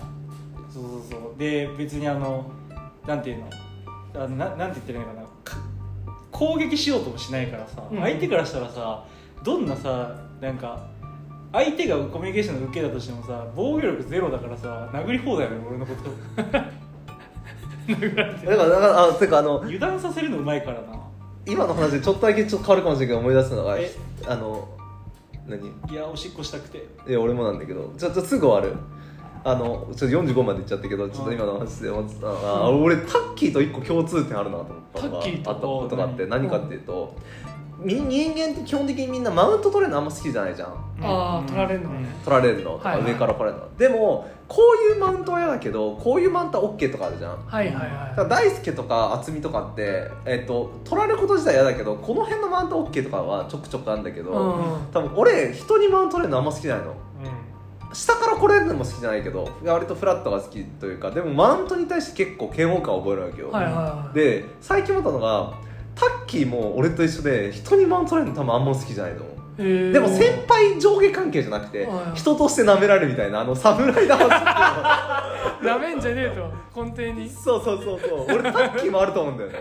[0.71, 1.39] そうそうそう。
[1.39, 2.45] で別にあの
[3.07, 4.23] なんていうの？
[4.23, 5.21] あのななんて言ってるのかな。
[5.43, 5.57] か
[6.31, 7.99] 攻撃しようともしないからさ、うん。
[7.99, 9.03] 相手からしたらさ
[9.43, 10.85] どんなさなんか
[11.51, 16.11] 相手がコミュニケーションの受けたとしてもさ防御力ゼロだからさ殴り放題なの俺のこと
[17.87, 20.99] だからだからあてかあの油断させるのうまいからな。
[21.45, 23.91] 今の話でちょっとだけちょっと変わるかもしれないけど思い出すのがえ
[24.25, 24.67] あの
[25.47, 25.67] 何？
[25.91, 26.87] いやおしっこしたくて。
[27.07, 28.79] いや俺もなんだけどちょっとすぐ終わる。
[29.47, 35.51] あのちょっと45までいっちゃったけどちょっと今の話で思ってたのが、あ俺タッキーと一個共通点あるなと思ったのがタッキーと？
[35.51, 36.29] あったことがあってうん。
[36.31, 37.15] 何かっていうと、
[37.45, 40.69] み人間って基本的にみんなマウント取れるのあんま好きじゃないじゃん。
[41.01, 42.07] あー取られるのね。
[42.23, 43.11] 取られるのとかはいはい。
[43.11, 47.37] 上から来られるの、でもこういうマウントは嫌だけどこういうマウントは OK とかあるじゃん。
[47.45, 54.91] はいはいは大輔とか渥美とかって、えっと取られること自体嫌だけどこの辺のマウント OK とかはちょくちょくあるんだけど、いうん。
[54.93, 56.95] 多分俺人にマウント取れるのあんま好きじゃないの。
[57.93, 64.15] 下から来れるのも好きじゃないけど割とフラットが好きというかでもマウントに対して結構嫌悪感を覚えるわけよ、はいはいはい。
[64.15, 65.53] で最近思ったのが
[65.95, 69.21] タッキーも俺と一緒で人にマウント取れるの多分あんま好きじゃないの
[69.57, 69.91] へー。
[69.93, 74.17] でも先輩上下関係じゃなくてはい人として舐められるみたいなあの侍だ
[75.63, 76.29] なめんじゃねえ
[76.73, 77.29] と根底に。
[77.29, 78.25] そうそうそうそう。
[78.27, 79.57] 俺タッキーもあると思うんだよね。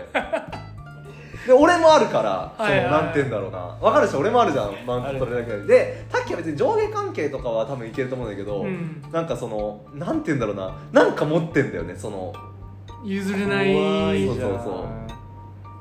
[1.47, 2.85] で俺もあるから、はいはい。
[2.85, 3.77] はいそのなんて言うんだろうな。
[3.79, 4.19] 分かるでしょ？
[4.19, 5.67] 俺もあるじゃんマウント取れるだけで。
[5.67, 9.01] でタッキーは別に上下関係とかは多分いけると思うんだけど、うん。
[9.11, 10.75] なんかそのなんて言うんだろうな。
[10.91, 12.33] なんか持ってんだよねその。
[13.03, 14.85] 譲れないそうそうそう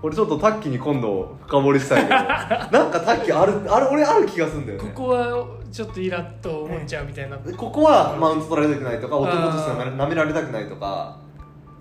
[0.05, 2.11] 俺ちょっとタッキーに今度深掘りしたいけど。
[2.78, 4.90] なんかタッキーあるある俺ある気がするんだよね。
[4.94, 7.38] ここはちょっとイラッと思っちゃうみたいな。
[7.38, 11.16] でここはマウント取られたくないとか男としてなめ舐められたくないとか。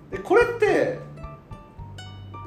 [0.09, 0.99] でこれって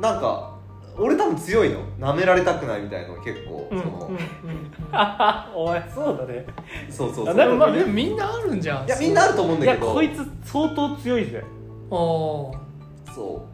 [0.01, 0.55] なんか
[0.99, 1.81] 俺多分強いの。
[2.01, 4.07] 舐められたくないみたいの結構、うんうんその。
[4.07, 4.19] うんうん
[5.55, 6.47] お前そうだね。
[6.89, 7.35] そうそうそう。
[7.35, 8.87] あなんかまあでもみんなあるんじゃん。
[8.87, 9.89] いやみんなあると思うんいだけど。
[9.89, 11.45] やこいつ相当強いぜ。
[11.91, 12.67] おー。
[13.15, 13.45] そ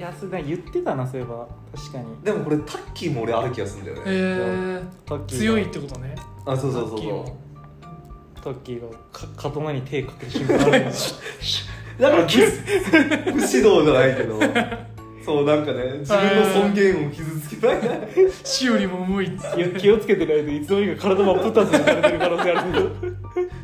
[0.00, 1.46] いやそれ言ってたなそういえば。
[1.76, 2.04] 確かに。
[2.22, 4.14] うでもこれタッキーも俺ある気がするんだよね、へ
[4.78, 5.42] えタッキーが。
[5.42, 6.14] 強いってことね。
[6.46, 7.38] あそうそうそうそラッキーも
[8.42, 10.84] タッキーがか刀に手かける瞬間ある
[11.98, 14.40] だ から不不指導じゃないけど。
[15.22, 17.78] そうなんかね自分の尊厳を傷つけない
[18.42, 19.64] 死よりも重いっつって。
[19.64, 22.88] 気を気をつけてないといつの間にか体真っ二つにされてる可能性あるけど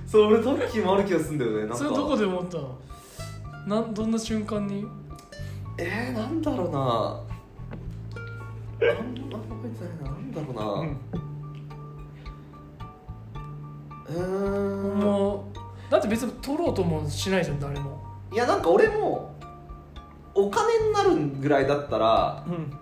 [0.07, 1.77] そう俺タッキーもある気がするんだよねなんか。
[1.77, 2.79] それどこで思ったの？
[3.67, 4.87] なんどんな瞬間に？
[5.79, 7.23] えー、なんだろうな。
[8.89, 10.65] なんなん覚えてないななんだろうな。
[10.65, 11.01] うん。
[14.07, 14.99] うーん。
[15.01, 15.53] も
[15.89, 18.03] うだって別に取ろうともしないじゃん誰も。
[18.33, 19.35] いやなんか俺も
[20.35, 22.73] お金になるぐらいだったらうん。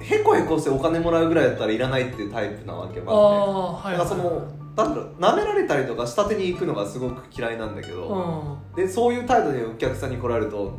[0.00, 4.42] へこへこしてお金もらうぐらいだったらいらないっていうタイプなわけあまあはいなんかその
[4.76, 8.74] なんだろう舐められたりとか下手に行くのがすごく嫌いなんだけうど、ん。
[8.74, 10.72] でそういう態度でお客さんに来られると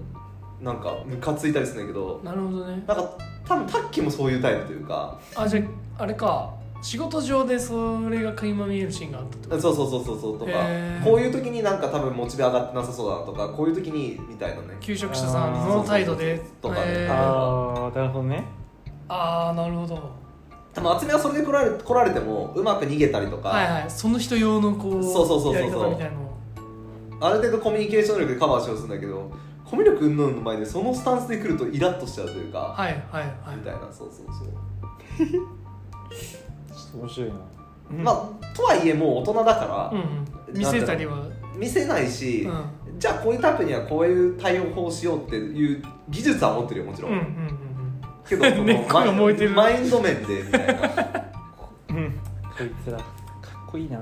[0.63, 2.83] なんかムカついたりするんだけどなるほどね。
[2.87, 5.61] なんか多分タッキーもそういうタイプというかあじゃ
[5.99, 6.53] ああれか。
[6.81, 9.61] 仕事上でそれが垣間見えるシーンがあったってこと？
[9.61, 11.03] そうそうそうそうそうとかへー。
[11.05, 14.77] こういう時になんか多分モチベ上がってなさそうだなとかこういう時にみたいなね。
[14.81, 16.41] 求職者さんの態度で？
[16.61, 17.07] とかね。
[17.09, 18.43] ああなるほどね。
[19.07, 20.11] ああなるほど。
[20.75, 23.85] でも厚めはそれで来られ来られてもうまく逃げたりとか、はいはい。
[23.89, 25.53] その人用のこうそうそうそうそうそう。
[25.53, 26.33] やり方みたいなのを。
[27.21, 29.31] ある程度コミュニケーション力でカバーしようとするんだけど
[29.65, 33.55] コミュ力云々の前でそのスタンスで来るとイラッとしちゃうというか、はいはいはい。
[33.57, 33.79] みたいな。
[33.91, 37.35] そうそうそう、 ちょっと面白いな、
[38.03, 38.11] ま
[38.41, 39.99] あとはいえもう大人だから、うん
[40.53, 40.57] うん。
[40.57, 41.23] 見せたりは。
[41.55, 42.51] 見せないし、う
[42.95, 42.99] ん。
[42.99, 47.73] じゃあこういうタイプにはこういう対応法をしようっていう技術は持ってるよもちろん、うんうんうん
[48.27, 49.49] けど その根っこが燃えてる。
[49.51, 50.73] マインド面でみたいな。
[51.89, 52.19] うん。
[52.57, 53.05] こいつらかっ
[53.67, 53.99] こいいな。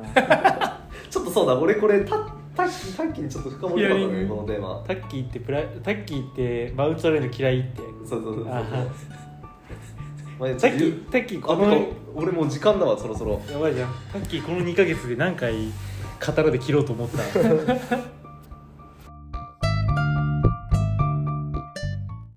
[1.09, 4.83] ちょっとそうだ俺これタッタッキータッキーにちょっと深掘りたかったこのテーマ。
[4.87, 7.81] タッキーってプライタッキーってマウント取られるの嫌いって。
[8.05, 8.63] そうそうそうそうあ
[10.39, 13.41] まあタッキータッキーこあの俺もう時間だわそろそろ。
[13.49, 13.93] やばいじゃん。
[14.11, 15.71] タッキーこの2ヶ月で何回
[16.19, 17.17] 刀で切ろうと思った